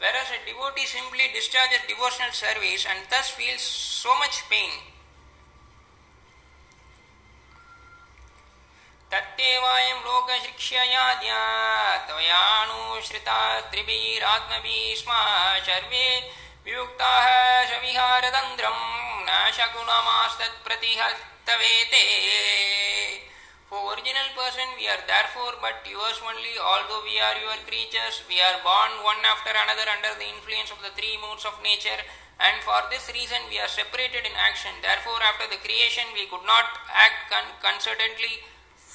whereas 0.02 0.34
a 0.34 0.42
devotee 0.42 0.90
simply 0.90 1.30
discharges 1.38 1.86
devotional 1.86 2.34
service 2.34 2.90
and 2.90 3.06
thus 3.14 3.30
feels 3.30 3.62
so 3.62 4.10
much 4.18 4.42
pain. 4.50 4.82
तत्तेवायं 9.16 9.98
लोकशिक्षयाद्या 10.08 11.40
त्वयानुश्रिता 12.08 13.40
त्रिभिरात्मभिः 13.72 14.84
स्म 15.00 15.12
सर्वे 15.68 16.06
वियुक्ताः 16.66 17.28
सविहारतन्त्रं 17.72 18.78
न 19.28 19.30
शकुनमास्तत्प्रतिहतवेते 19.58 22.06
For 23.72 23.96
original 23.96 24.30
person 24.36 24.68
we 24.76 24.84
are 24.92 25.00
therefore 25.08 25.56
but 25.64 25.80
yours 25.88 26.20
only, 26.28 26.60
although 26.60 27.08
we 27.08 27.16
are 27.24 27.40
your 27.40 27.56
creatures, 27.64 28.20
we 28.28 28.36
are 28.44 28.60
born 28.60 29.00
one 29.00 29.24
after 29.24 29.56
another 29.56 29.88
under 29.88 30.12
the 30.20 30.28
influence 30.28 30.76
of 30.76 30.84
the 30.84 30.92
three 30.92 31.16
modes 31.24 31.48
of 31.48 31.56
nature, 31.64 32.04
and 32.44 32.60
for 32.68 32.84
this 32.92 33.08
reason 33.16 33.40
we 33.48 33.64
are 33.64 33.72
separated 33.72 34.28
in 34.28 34.36
action. 34.36 34.76
Therefore, 34.84 35.24
after 35.24 35.48
the 35.48 35.64
creation 35.64 36.04
we 36.12 36.28
could 36.28 36.44
not 36.44 36.68
act 36.92 37.32
con- 37.32 37.56
concertedly 37.64 38.44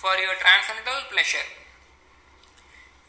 for 0.00 0.16
your 0.16 0.34
transcendental 0.40 1.00
pleasure. 1.10 1.46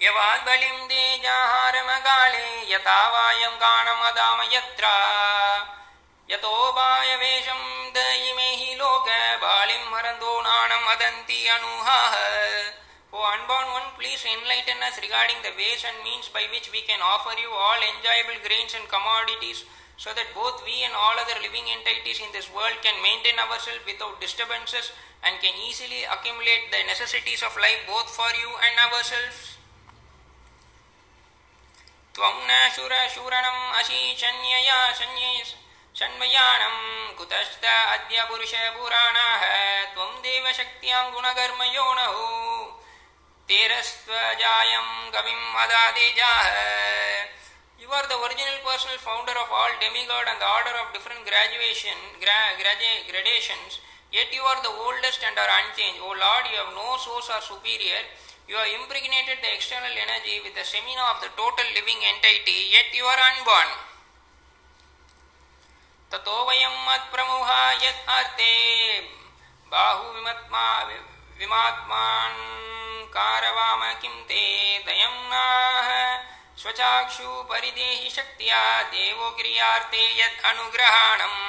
यवाद्बलिं 0.02 0.88
देजाहारमगाळे 0.88 2.48
यथा 2.72 2.98
वायं 3.14 3.54
गाणमदाम 3.62 4.42
यत्र 4.52 4.86
यतो 6.30 6.56
वायवेशं 6.78 7.64
दयिमे 7.94 8.50
हि 8.56 8.76
लोक 8.78 9.08
बालिं 9.44 9.84
हरन्दो 9.94 10.42
नाणं 10.42 10.84
वदन्ति 10.90 11.48
अनुहाः 11.56 12.14
O 13.14 13.24
unborn 13.24 13.68
one, 13.72 13.90
please 13.98 14.24
enlighten 14.26 14.84
us 14.84 15.00
regarding 15.02 15.38
the 15.42 15.56
ways 15.58 15.84
and 15.88 16.04
means 16.04 16.28
by 16.28 16.44
which 16.52 16.70
we 16.72 16.82
can 16.82 17.00
offer 17.02 17.32
you 17.40 17.50
all 17.50 17.80
enjoyable 17.80 18.38
grains 18.46 18.76
and 18.76 18.86
commodities, 18.92 19.64
so 19.97 20.11
that 20.15 20.35
both 20.35 20.65
we 20.65 20.83
and 20.83 20.95
all 20.95 21.17
other 21.19 21.39
living 21.43 21.67
entities 21.69 22.21
in 22.21 22.31
this 22.33 22.49
world 22.53 22.77
can 22.83 22.97
maintain 23.03 23.39
ourselves 23.39 23.85
without 23.87 24.21
disturbances 24.21 24.93
and 25.23 25.39
can 25.41 25.55
easily 25.69 26.05
accumulate 26.05 26.71
the 26.71 26.83
necessities 26.87 27.43
of 27.43 27.57
life 27.57 27.83
both 27.87 28.09
for 28.11 28.31
you 28.35 28.51
and 28.67 28.75
ourselves. 28.87 29.53
त्वं 32.15 32.35
न 32.49 32.69
शूरशूरणम् 32.77 33.73
असि 33.81 34.01
शन्यया 34.21 34.81
शन्ये 34.99 35.45
शन्वयाणं 35.99 36.77
कुतश्च 37.19 37.65
अद्य 37.65 38.25
पुरुषपुराणाः 38.29 39.45
त्वं 39.95 40.21
देवशक्त्यां 40.25 41.05
गुणकर्मयोनः 41.13 42.17
तेरस्त्वजायं 43.49 44.89
कविम् 45.15 45.57
अदादेजाः 45.63 46.49
You 47.92 47.92
are 47.92 48.08
the 48.08 48.20
original 48.20 48.58
personal 48.64 48.98
founder 48.98 49.36
of 49.38 49.52
all 49.52 49.74
demigod 49.80 50.26
and 50.28 50.40
the 50.42 50.50
order 50.50 50.76
of 50.82 50.94
different 50.94 51.24
graduation, 51.24 51.98
gra- 52.20 52.56
gradu- 52.60 53.04
gradations. 53.12 53.80
Yet 54.12 54.32
you 54.34 54.42
are 54.42 54.62
the 54.64 54.72
oldest 54.72 55.24
and 55.24 55.38
are 55.38 55.52
unchanged. 55.60 56.02
O 56.02 56.12
Lord, 56.12 56.48
you 56.52 56.58
have 56.58 56.74
no 56.74 56.98
source 56.98 57.30
or 57.30 57.42
superior. 57.42 58.02
You 58.48 58.56
have 58.56 58.72
impregnated 58.72 59.44
the 59.44 59.54
external 59.54 59.92
energy 59.92 60.40
with 60.44 60.56
the 60.56 60.64
semina 60.64 61.04
of 61.12 61.22
the 61.22 61.32
total 61.36 61.68
living 61.76 62.00
entity, 62.04 62.72
yet 62.72 62.90
you 62.94 63.06
are 63.06 63.22
unborn. 63.32 63.70
ततो 66.12 66.36
वयं 66.50 66.76
मत्प्रमुहा 66.88 67.72
यत् 67.84 68.10
अर्थे 68.10 68.54
बाहुविमत्मा 69.72 70.68
विमात्मान् 71.40 72.40
कारवाम 73.16 73.82
किं 74.02 74.16
ते 74.30 74.44
दयं 74.88 75.16
नाह 75.32 75.88
स्वचाक्षु 76.61 77.43
परिदेहि 77.51 78.11
शक्त्या 78.17 78.61
देवो 78.93 79.31
क्रियार्थे 79.39 80.05
यत् 80.21 80.45
अनुग्रहाणम् 80.53 81.41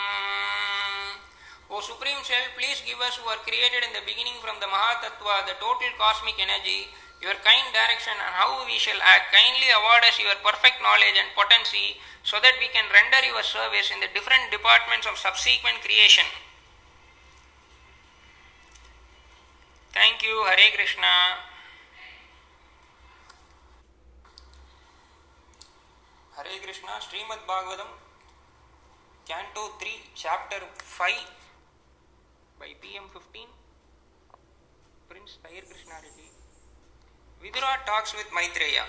Supreme 1.84 2.24
Self, 2.24 2.48
please 2.56 2.80
give 2.88 2.96
us 3.04 3.20
who 3.20 3.28
are 3.28 3.44
created 3.44 3.84
in 3.84 3.92
the 3.92 4.06
beginning 4.08 4.40
from 4.40 4.56
the 4.64 4.72
Mahatattva, 4.72 5.44
the 5.44 5.60
total 5.60 5.92
cosmic 6.00 6.40
energy, 6.40 6.88
your 7.20 7.36
kind 7.44 7.68
direction 7.76 8.16
and 8.16 8.32
how 8.40 8.64
we 8.64 8.80
shall 8.80 8.96
act. 9.04 9.36
Kindly 9.36 9.68
award 9.68 10.08
us 10.08 10.16
your 10.16 10.32
perfect 10.40 10.80
knowledge 10.80 11.20
and 11.20 11.28
potency 11.36 12.00
so 12.24 12.40
that 12.40 12.56
we 12.64 12.72
can 12.72 12.88
render 12.88 13.20
your 13.28 13.44
service 13.44 13.92
in 13.92 14.00
the 14.00 14.08
different 14.16 14.48
departments 14.48 15.04
of 15.12 15.20
subsequent 15.20 15.84
creation. 15.84 16.24
Thank 19.92 20.24
you, 20.24 20.48
Hare 20.48 20.72
Krishna. 20.72 21.52
Hare 26.43 26.59
Krishna, 26.63 27.01
Srimad 27.01 27.43
Bhagavatam, 27.47 27.91
Canto 29.27 29.69
3, 29.79 29.89
Chapter 30.15 30.61
5 30.77 31.13
by 32.61 32.75
PM 32.81 33.05
15, 33.13 33.47
Prince 35.09 35.39
Tahir 35.43 35.63
Krishna 35.63 35.95
Reddy. 36.03 36.31
Vidura 37.43 37.85
talks 37.85 38.15
with 38.15 38.31
Maitreya. 38.33 38.87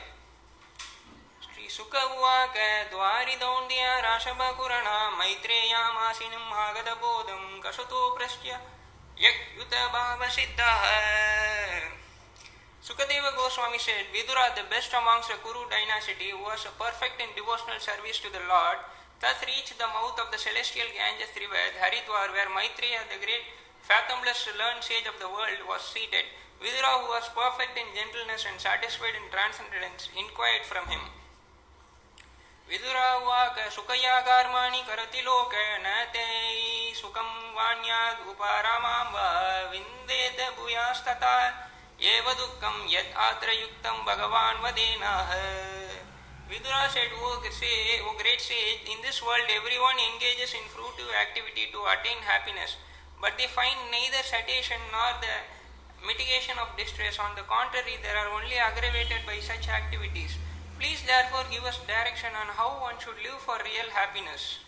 Shri 1.44 1.70
सुक 1.70 1.96
उवाक 1.96 2.54
द्वारिदौन्द्य 2.92 3.86
राशभकुरण 4.04 4.88
मैत्रेयामासिनम् 5.20 6.54
आगतबोधम् 6.64 7.62
कशतो 7.66 8.02
प्रश्य 8.18 8.60
ययुत 9.22 9.74
भावसिद्धः 9.94 11.43
Sukadeva 12.85 13.33
Goswami 13.33 13.81
said, 13.81 14.05
Vidura, 14.13 14.53
the 14.53 14.69
best 14.69 14.93
amongst 14.93 15.33
the 15.33 15.41
Kuru 15.41 15.65
dynasty, 15.73 16.37
was 16.37 16.69
perfect 16.77 17.17
in 17.17 17.33
devotional 17.33 17.81
service 17.81 18.21
to 18.21 18.29
the 18.29 18.45
Lord, 18.45 18.77
thus 19.25 19.41
reached 19.49 19.73
the 19.81 19.89
mouth 19.89 20.21
of 20.21 20.29
the 20.29 20.37
celestial 20.37 20.85
Ganges 20.93 21.33
river, 21.33 21.65
Haridwar, 21.81 22.29
where 22.37 22.53
Maitreya, 22.53 23.09
the 23.09 23.17
great 23.25 23.41
fathomless 23.89 24.53
learned 24.61 24.85
sage 24.85 25.09
of 25.09 25.17
the 25.17 25.33
world, 25.33 25.65
was 25.65 25.81
seated. 25.81 26.29
Vidura, 26.61 27.01
who 27.01 27.09
was 27.09 27.25
perfect 27.33 27.73
in 27.73 27.89
gentleness 27.97 28.45
and 28.45 28.61
satisfied 28.61 29.17
in 29.17 29.33
transcendence, 29.33 30.13
inquired 30.13 30.69
from 30.69 30.85
him. 30.93 31.01
विदुरावाक 32.69 33.59
सुखयागार्माणि 33.73 34.81
करति 34.89 35.21
लोक 35.25 35.53
न 35.85 35.89
ते 36.13 36.25
सुखं 36.97 37.29
वाण्याद् 37.57 38.29
उपारामां 38.29 39.05
वा 39.13 39.29
विन्देत 39.73 40.41
भूयास्तथा 40.57 41.37
एव 42.13 42.33
दुःखं 42.39 42.75
यत् 42.93 43.17
आत्र 43.27 43.53
युक्तं 43.61 44.05
भगवान् 44.07 44.63
वदेनाः 44.65 45.31
Vidura 46.45 46.87
said, 46.93 47.09
O, 47.17 47.41
say, 47.49 48.05
o 48.05 48.13
great 48.21 48.39
sage, 48.39 48.85
in 48.93 49.01
this 49.01 49.23
world 49.25 49.49
everyone 49.49 49.97
engages 50.13 50.53
in 50.53 50.61
fruitive 50.69 51.09
activity 51.17 51.73
to 51.73 51.81
attain 51.89 52.21
happiness, 52.21 52.77
but 53.19 53.33
they 53.41 53.49
find 53.49 53.73
neither 53.89 54.21
satiation 54.21 54.77
nor 54.93 55.17
the 55.25 55.35
mitigation 56.05 56.61
of 56.61 56.77
distress. 56.77 57.17
On 57.17 57.33
the 57.33 57.49
contrary, 57.49 57.97
they 57.97 58.13
are 58.13 58.29
only 58.29 58.61
aggravated 58.61 59.25
by 59.25 59.41
such 59.41 59.73
activities. 59.73 60.37
Please 60.77 61.01
therefore 61.09 61.49
give 61.49 61.65
us 61.65 61.81
direction 61.89 62.37
on 62.37 62.53
how 62.53 62.77
one 62.77 63.01
should 63.01 63.17
live 63.25 63.41
for 63.41 63.57
real 63.65 63.89
happiness. 63.89 64.61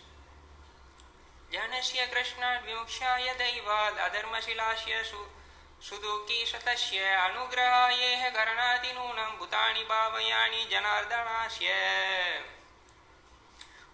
जनस्य 1.53 2.05
कृष्णात् 2.11 2.65
विमुक्षाय 2.67 3.27
दैवात् 3.39 3.99
अधर्मशिलास्य 4.05 5.03
सु 5.09 5.19
सुदुःखी 5.85 6.45
शतस्य 6.45 6.99
अनुग्रहायेह 7.15 8.29
करणातिनूनं 8.35 9.35
भूतानि 9.39 9.83
भावयानि 9.89 10.63
जनार्दनास्य 10.71 11.73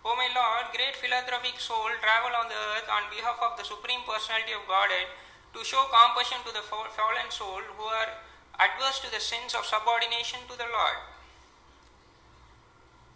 O 0.06 0.14
my 0.18 0.28
Lord, 0.36 0.66
great 0.74 0.98
philanthropic 0.98 1.58
soul, 1.58 1.90
travel 2.02 2.36
on 2.36 2.50
the 2.50 2.56
earth 2.56 2.90
on 2.90 3.04
behalf 3.10 3.40
of 3.42 3.56
the 3.58 3.64
Supreme 3.64 4.02
Personality 4.06 4.52
of 4.52 4.68
Godhead 4.68 5.08
to 5.54 5.64
show 5.64 5.84
compassion 5.88 6.44
to 6.44 6.52
the 6.52 6.62
fallen 6.68 7.30
soul 7.30 7.62
who 7.78 7.84
are 7.84 8.12
adverse 8.60 9.00
to 9.00 9.10
the 9.12 9.22
sins 9.22 9.56
of 9.56 9.64
subordination 9.66 10.44
to 10.50 10.58
the 10.58 10.68
Lord. 10.76 11.00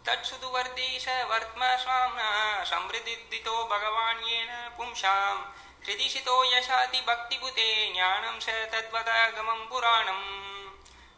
तत्सुदुवर्तीश 0.06 1.06
वर्त्म 1.30 1.62
स्वाम्ना 1.84 2.28
समृद्धितो 2.72 3.56
भगवान् 3.72 4.24
येन 4.28 4.50
पुंसां 4.76 5.34
हृदिशितो 5.85 6.35
यशाति 6.53 7.01
भक्तिभूते 7.07 7.69
ज्ञानं 7.93 8.39
स 8.39 8.59
तद्वदागमं 8.73 9.65
पुराणम् 9.69 10.25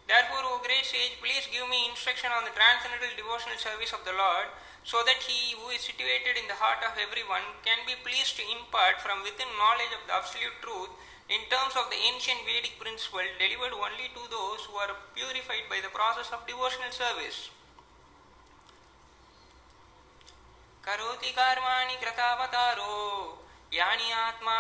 Therefore, 0.08 0.46
O 0.46 0.62
great 0.62 0.86
sage, 0.86 1.18
please 1.18 1.50
give 1.50 1.66
me 1.66 1.90
instruction 1.90 2.30
on 2.30 2.46
the 2.46 2.54
transcendental 2.54 3.10
devotional 3.18 3.58
service 3.58 3.90
of 3.90 4.06
the 4.06 4.14
Lord, 4.14 4.54
so 4.86 5.02
that 5.02 5.26
He 5.26 5.58
who 5.58 5.74
is 5.74 5.82
situated 5.82 6.38
in 6.38 6.46
the 6.46 6.62
heart 6.62 6.86
of 6.86 6.94
everyone 7.02 7.42
can 7.66 7.82
be 7.90 7.98
pleased 8.06 8.38
to 8.38 8.46
impart 8.46 9.02
from 9.02 9.26
within 9.26 9.50
knowledge 9.58 9.90
of 9.98 10.06
the 10.06 10.14
absolute 10.14 10.62
truth 10.62 10.94
in 11.26 11.42
terms 11.50 11.74
of 11.74 11.90
the 11.90 11.98
ancient 11.98 12.46
Vedic 12.46 12.78
principle 12.78 13.26
delivered 13.42 13.74
only 13.74 14.14
to 14.14 14.30
those 14.30 14.70
who 14.70 14.78
are 14.78 14.94
purified 15.18 15.66
by 15.74 15.82
the 15.82 15.90
process 15.90 16.30
of 16.30 16.46
devotional 16.46 16.94
service. 16.94 17.50
करोति 20.86 21.32
कर्माणि 21.34 21.96
कृतावतारो 21.98 22.94
यानि 23.73 24.11
आत्मा 24.13 24.57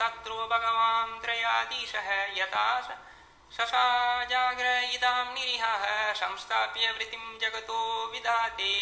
तत्रो 0.00 0.36
भगवान् 0.52 1.18
त्रयाधीशः 1.22 2.08
यथा 2.36 2.68
ससाजाग्र 3.56 4.66
इदां 4.94 5.24
निरिहः 5.34 5.84
संस्थाप्य 6.20 6.92
वृत्तिं 6.96 7.38
जगतो 7.42 7.80
विधाते 8.12 8.72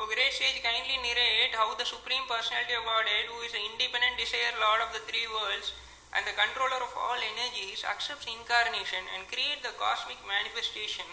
O 0.00 0.06
great 0.08 0.32
sage, 0.32 0.62
kindly 0.64 0.96
narrate 0.96 1.52
how 1.52 1.74
the 1.76 1.84
Supreme 1.84 2.24
Personality 2.24 2.72
of 2.72 2.88
Godhead, 2.88 3.28
who 3.28 3.44
is 3.44 3.52
the 3.52 3.60
independent 3.60 4.16
desire 4.16 4.56
Lord 4.56 4.80
of 4.80 4.96
the 4.96 5.04
three 5.04 5.28
worlds 5.28 5.76
and 6.16 6.24
the 6.24 6.32
controller 6.32 6.80
of 6.80 6.96
all 6.96 7.20
energies, 7.20 7.84
accepts 7.84 8.24
incarnation 8.24 9.04
and 9.12 9.28
creates 9.28 9.60
the 9.60 9.76
cosmic 9.76 10.16
manifestation 10.24 11.04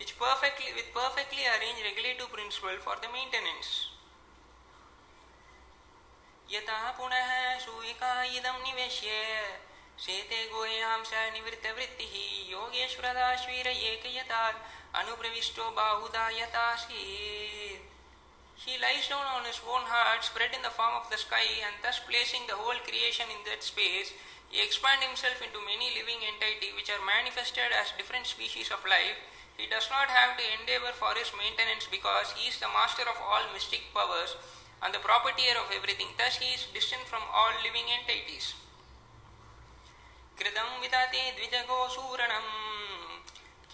which 0.00 0.16
perfectly 0.16 0.72
with 0.72 0.88
perfectly 0.96 1.44
arranged 1.44 1.84
regulative 1.84 2.32
principle 2.32 2.80
for 2.80 2.96
the 3.04 3.12
maintenance. 3.12 3.91
यथा 6.52 6.90
पुनः 6.96 7.28
सूयिका 7.58 8.12
इदं 8.38 8.56
निवेश्य 8.62 9.12
शेते 10.04 10.40
गोयां 10.52 10.98
स 11.10 11.20
निवृत्तवृत्तिः 11.34 12.12
योगेश्वरदाश्वीर 12.50 13.68
एकयतात् 13.68 14.58
अनुप्रविष्टो 15.00 15.70
Bahuda 15.80 16.28
यथासीत् 16.40 17.90
He 18.64 18.76
lies 18.78 19.08
down 19.08 19.26
on 19.26 19.44
his 19.48 19.58
own 19.66 19.82
heart, 19.90 20.22
spread 20.22 20.52
in 20.54 20.62
the 20.62 20.70
form 20.70 20.94
of 20.94 21.08
the 21.10 21.18
sky, 21.18 21.42
and 21.66 21.74
thus 21.82 21.98
placing 21.98 22.46
the 22.46 22.54
whole 22.54 22.78
creation 22.86 23.26
in 23.26 23.42
that 23.48 23.64
space, 23.64 24.12
he 24.50 24.62
expands 24.62 25.02
himself 25.02 25.42
into 25.42 25.58
many 25.66 25.90
living 25.98 26.22
entities 26.22 26.76
which 26.76 26.92
are 26.92 27.02
manifested 27.02 27.74
as 27.74 27.96
different 27.98 28.28
species 28.28 28.70
of 28.70 28.86
life. 28.86 29.18
He 29.56 29.66
does 29.66 29.90
not 29.90 30.14
have 30.14 30.38
to 30.38 30.44
endeavor 30.60 30.94
for 30.94 31.10
his 31.18 31.34
maintenance 31.34 31.90
because 31.90 32.38
he 32.38 32.54
is 32.54 32.60
the 32.60 32.70
master 32.70 33.02
of 33.02 33.18
all 33.18 33.50
mystic 33.50 33.82
powers 33.90 34.36
and 34.83 34.93
the 34.93 34.99
propertier 34.99 35.57
of 35.57 35.71
everything. 35.75 36.07
Thus, 36.17 36.37
he 36.37 36.53
is 36.53 36.67
distant 36.73 37.07
from 37.07 37.23
all 37.33 37.53
living 37.63 37.89
entities. 37.89 38.53
कृतं 40.37 40.79
विदते 40.81 41.31
द्विजगोसूरणम् 41.37 42.51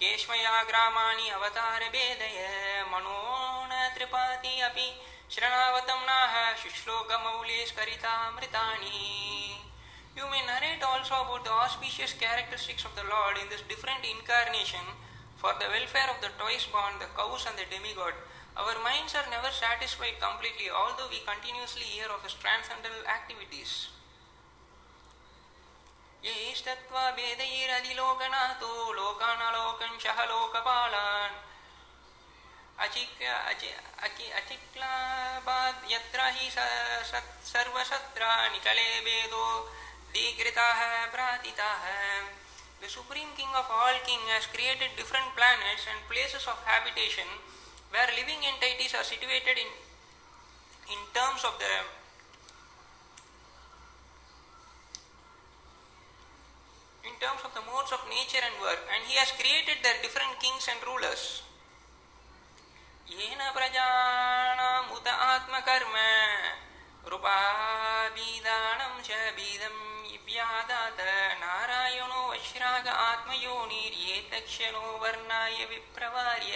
केष्मया 0.00 0.54
ग्रामाणि 0.68 1.26
अवतारभेदय 1.30 2.38
मनो 2.92 3.18
न 3.70 3.72
त्रिपाति 3.96 4.52
अपि 4.68 4.86
शरणावतं 5.34 6.00
नाह 6.06 6.32
शुश्लोकमौलेस्करितामृतानि 6.62 8.98
You 10.16 10.26
may 10.30 10.46
narrate 10.46 10.82
also 10.82 11.14
about 11.22 11.44
the 11.44 11.50
auspicious 11.50 12.12
characteristics 12.14 12.84
of 12.84 12.94
the 12.94 13.02
Lord 13.02 13.36
in 13.42 13.48
this 13.50 13.62
different 13.68 14.06
incarnation 14.06 14.86
for 15.36 15.52
the 15.58 15.66
welfare 15.66 16.08
of 16.08 16.22
the 16.22 16.30
twice 16.38 16.66
born, 16.70 16.94
the 17.00 17.10
cows 17.18 17.46
and 17.50 17.58
the 17.58 17.66
demigod. 17.66 18.14
Our 18.59 18.75
minds 18.83 19.15
are 19.15 19.29
never 19.31 19.51
satisfied 19.55 20.19
completely, 20.19 20.67
although 20.69 21.07
we 21.07 21.19
continuously 21.23 21.87
hear 21.95 22.11
of 22.11 22.23
his 22.27 22.35
transcendental 22.43 23.07
activities. 23.07 23.71
येस्तत्त्वा 26.23 27.03
वेदैरधिलोकनाथो 27.17 28.71
लोकानलोकंशः 28.93 30.17
लोकपालान् 30.31 31.35
अचिक्लाबाद 34.39 35.75
यत्र 35.91 36.19
हि 36.35 36.47
सर्वशत्राणि 37.51 38.59
कलेभेदो 38.65 39.45
दीकृताः 40.13 40.81
प्रातिताः 41.15 41.85
The 42.81 42.89
Supreme 42.89 43.31
King 43.37 43.51
of 43.55 43.67
all 43.69 43.95
kings 44.05 44.29
has 44.31 44.45
created 44.51 44.91
different 44.97 45.35
planets 45.35 45.87
and 45.91 45.99
places 46.11 46.43
of 46.47 46.57
habitation 46.65 47.27
where 47.91 48.09
living 48.15 48.41
entities 48.45 48.93
are 48.93 49.03
situated 49.03 49.57
in, 49.57 49.69
in 50.93 51.01
terms 51.13 51.41
of 51.43 51.57
the 51.57 51.73
in 57.09 57.15
terms 57.17 57.41
of 57.43 57.51
the 57.53 57.63
modes 57.65 57.91
of 57.91 58.01
nature 58.09 58.43
and 58.43 58.55
work 58.61 58.81
and 58.93 59.01
he 59.09 59.15
has 59.17 59.31
created 59.33 59.81
their 59.81 59.97
different 60.01 60.37
kings 60.39 60.67
and 60.69 60.81
rulers. 60.85 61.43
येन 63.09 63.41
प्रजानाम् 63.57 64.91
उत 64.95 65.07
आत्मकर्म 65.07 65.95
रूपाबीदानं 67.11 68.93
च 69.07 69.09
बीदम् 69.37 69.89
व्यादात 70.29 70.99
नारायणो 71.41 72.21
वश्राग 72.31 72.87
आत्मयोनिर्येतक्षणो 72.87 74.81
वर्णाय 75.01 75.57
विप्रवार्य 75.69 76.53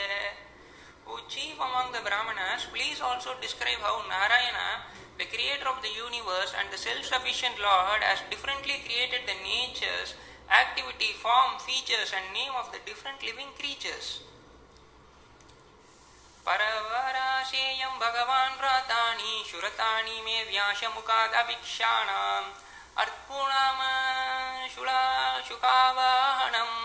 O 1.07 1.19
chief 1.27 1.59
among 1.59 1.91
the 1.91 1.99
Brahmanas, 1.99 2.65
please 2.71 3.01
also 3.01 3.35
describe 3.41 3.83
how 3.83 3.99
Narayana, 4.07 4.87
the 5.17 5.25
creator 5.25 5.67
of 5.67 5.81
the 5.81 5.91
universe 5.91 6.53
and 6.57 6.71
the 6.71 6.77
self-sufficient 6.77 7.59
Lord, 7.59 8.01
has 8.01 8.21
differently 8.29 8.79
created 8.87 9.27
the 9.27 9.35
natures, 9.43 10.15
activity, 10.49 11.11
form, 11.19 11.59
features 11.59 12.13
and 12.15 12.33
name 12.33 12.53
of 12.55 12.71
the 12.71 12.79
different 12.85 13.21
living 13.21 13.51
creatures. 13.59 14.21
परवराशेयं 16.47 17.99
भगवान् 17.99 18.57
व्रतानि 18.59 19.43
शुरतानि 19.51 20.17
मे 20.25 20.37
व्यासमुखादभिक्षाणाम् 20.49 22.51
अर्पूणाम 23.03 23.79
शुला 24.75 25.03
शुकावाहनम् 25.47 26.77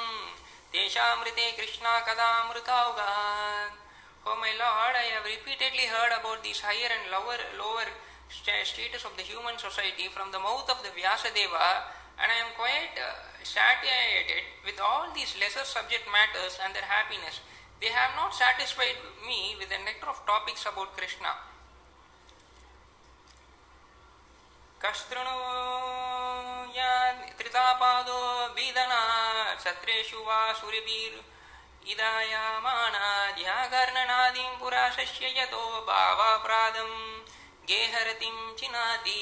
तेषामृते 0.72 1.46
Krishna 1.58 1.94
कदामृतावगात् 2.06 3.77
Oh 4.27 4.37
my 4.39 4.53
Lord, 4.55 4.93
I 4.95 5.11
have 5.19 5.25
repeatedly 5.27 5.91
heard 5.91 6.15
about 6.15 6.43
these 6.43 6.63
higher 6.63 6.87
and 6.87 7.11
lower, 7.11 7.39
lower 7.59 7.87
status 8.31 9.03
of 9.03 9.15
the 9.19 9.23
human 9.23 9.59
society 9.59 10.07
from 10.07 10.31
the 10.31 10.39
mouth 10.39 10.69
of 10.71 10.79
the 10.81 10.89
Vyasadeva 10.95 11.91
and 12.17 12.29
I 12.29 12.37
am 12.45 12.53
quite 12.55 12.93
uh, 12.95 13.19
satiated 13.43 14.47
with 14.65 14.79
all 14.79 15.09
these 15.13 15.33
lesser 15.39 15.65
subject 15.65 16.05
matters 16.07 16.59
and 16.61 16.73
their 16.73 16.85
happiness. 16.85 17.41
They 17.81 17.91
have 17.91 18.15
not 18.15 18.33
satisfied 18.33 18.95
me 19.25 19.57
with 19.59 19.69
the 19.69 19.81
nectar 19.81 20.07
of 20.07 20.21
topics 20.25 20.63
about 20.65 20.95
Krishna. 20.95 21.51
कस्तृणो 24.83 25.35
त्रितापादो 27.39 28.19
बीदना 28.55 29.01
सत्रेषु 29.63 30.19
वा 30.27 30.39
सुरभिर् 30.59 31.15
इदायामानाद्याकर्णनादिं 31.91 34.51
पुरा 34.59 34.83
शस्य 34.97 35.25
यतो 35.39 35.63
भावाप्रादं 35.87 36.91
गेहरतिं 37.69 38.37
चिनाति 38.59 39.21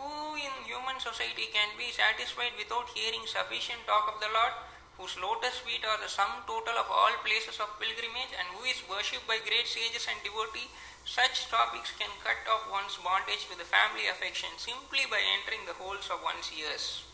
Who 0.00 0.34
in 0.36 0.64
human 0.64 0.98
society 0.98 1.52
can 1.52 1.76
be 1.76 1.92
satisfied 1.92 2.56
without 2.56 2.88
hearing 2.94 3.26
sufficient 3.26 3.84
talk 3.86 4.08
of 4.08 4.20
the 4.20 4.32
Lord, 4.32 4.54
whose 4.96 5.18
lotus 5.20 5.60
feet 5.60 5.84
are 5.84 6.00
the 6.00 6.08
sum 6.08 6.40
total 6.46 6.72
of 6.80 6.88
all 6.88 7.12
places 7.20 7.60
of 7.60 7.76
pilgrimage, 7.76 8.32
and 8.32 8.48
who 8.56 8.64
is 8.64 8.80
worshipped 8.88 9.28
by 9.28 9.44
great 9.44 9.68
sages 9.68 10.08
and 10.08 10.16
devotees? 10.24 10.72
Such 11.04 11.52
topics 11.52 11.92
can 11.98 12.08
cut 12.24 12.48
off 12.48 12.72
one's 12.72 12.96
bondage 12.96 13.44
to 13.52 13.58
the 13.58 13.68
family 13.68 14.08
affection 14.08 14.56
simply 14.56 15.04
by 15.04 15.20
entering 15.20 15.66
the 15.66 15.76
holes 15.76 16.08
of 16.08 16.24
one's 16.24 16.48
ears. 16.52 17.04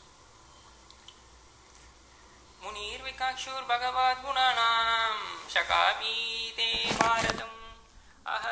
मुनिर्विकाक्षुर्भगवद्गुणानां 2.64 5.14
शकापीते 5.54 6.68
भारतम्। 7.00 7.56
अह 8.34 8.46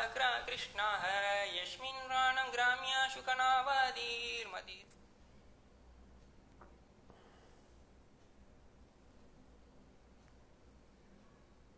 कृष्णः 0.46 1.02
यस्मिन् 1.56 2.08
राणं 2.12 2.48
ग्राम्या 2.52 3.00
शुकनावधीर्मति 3.14 4.78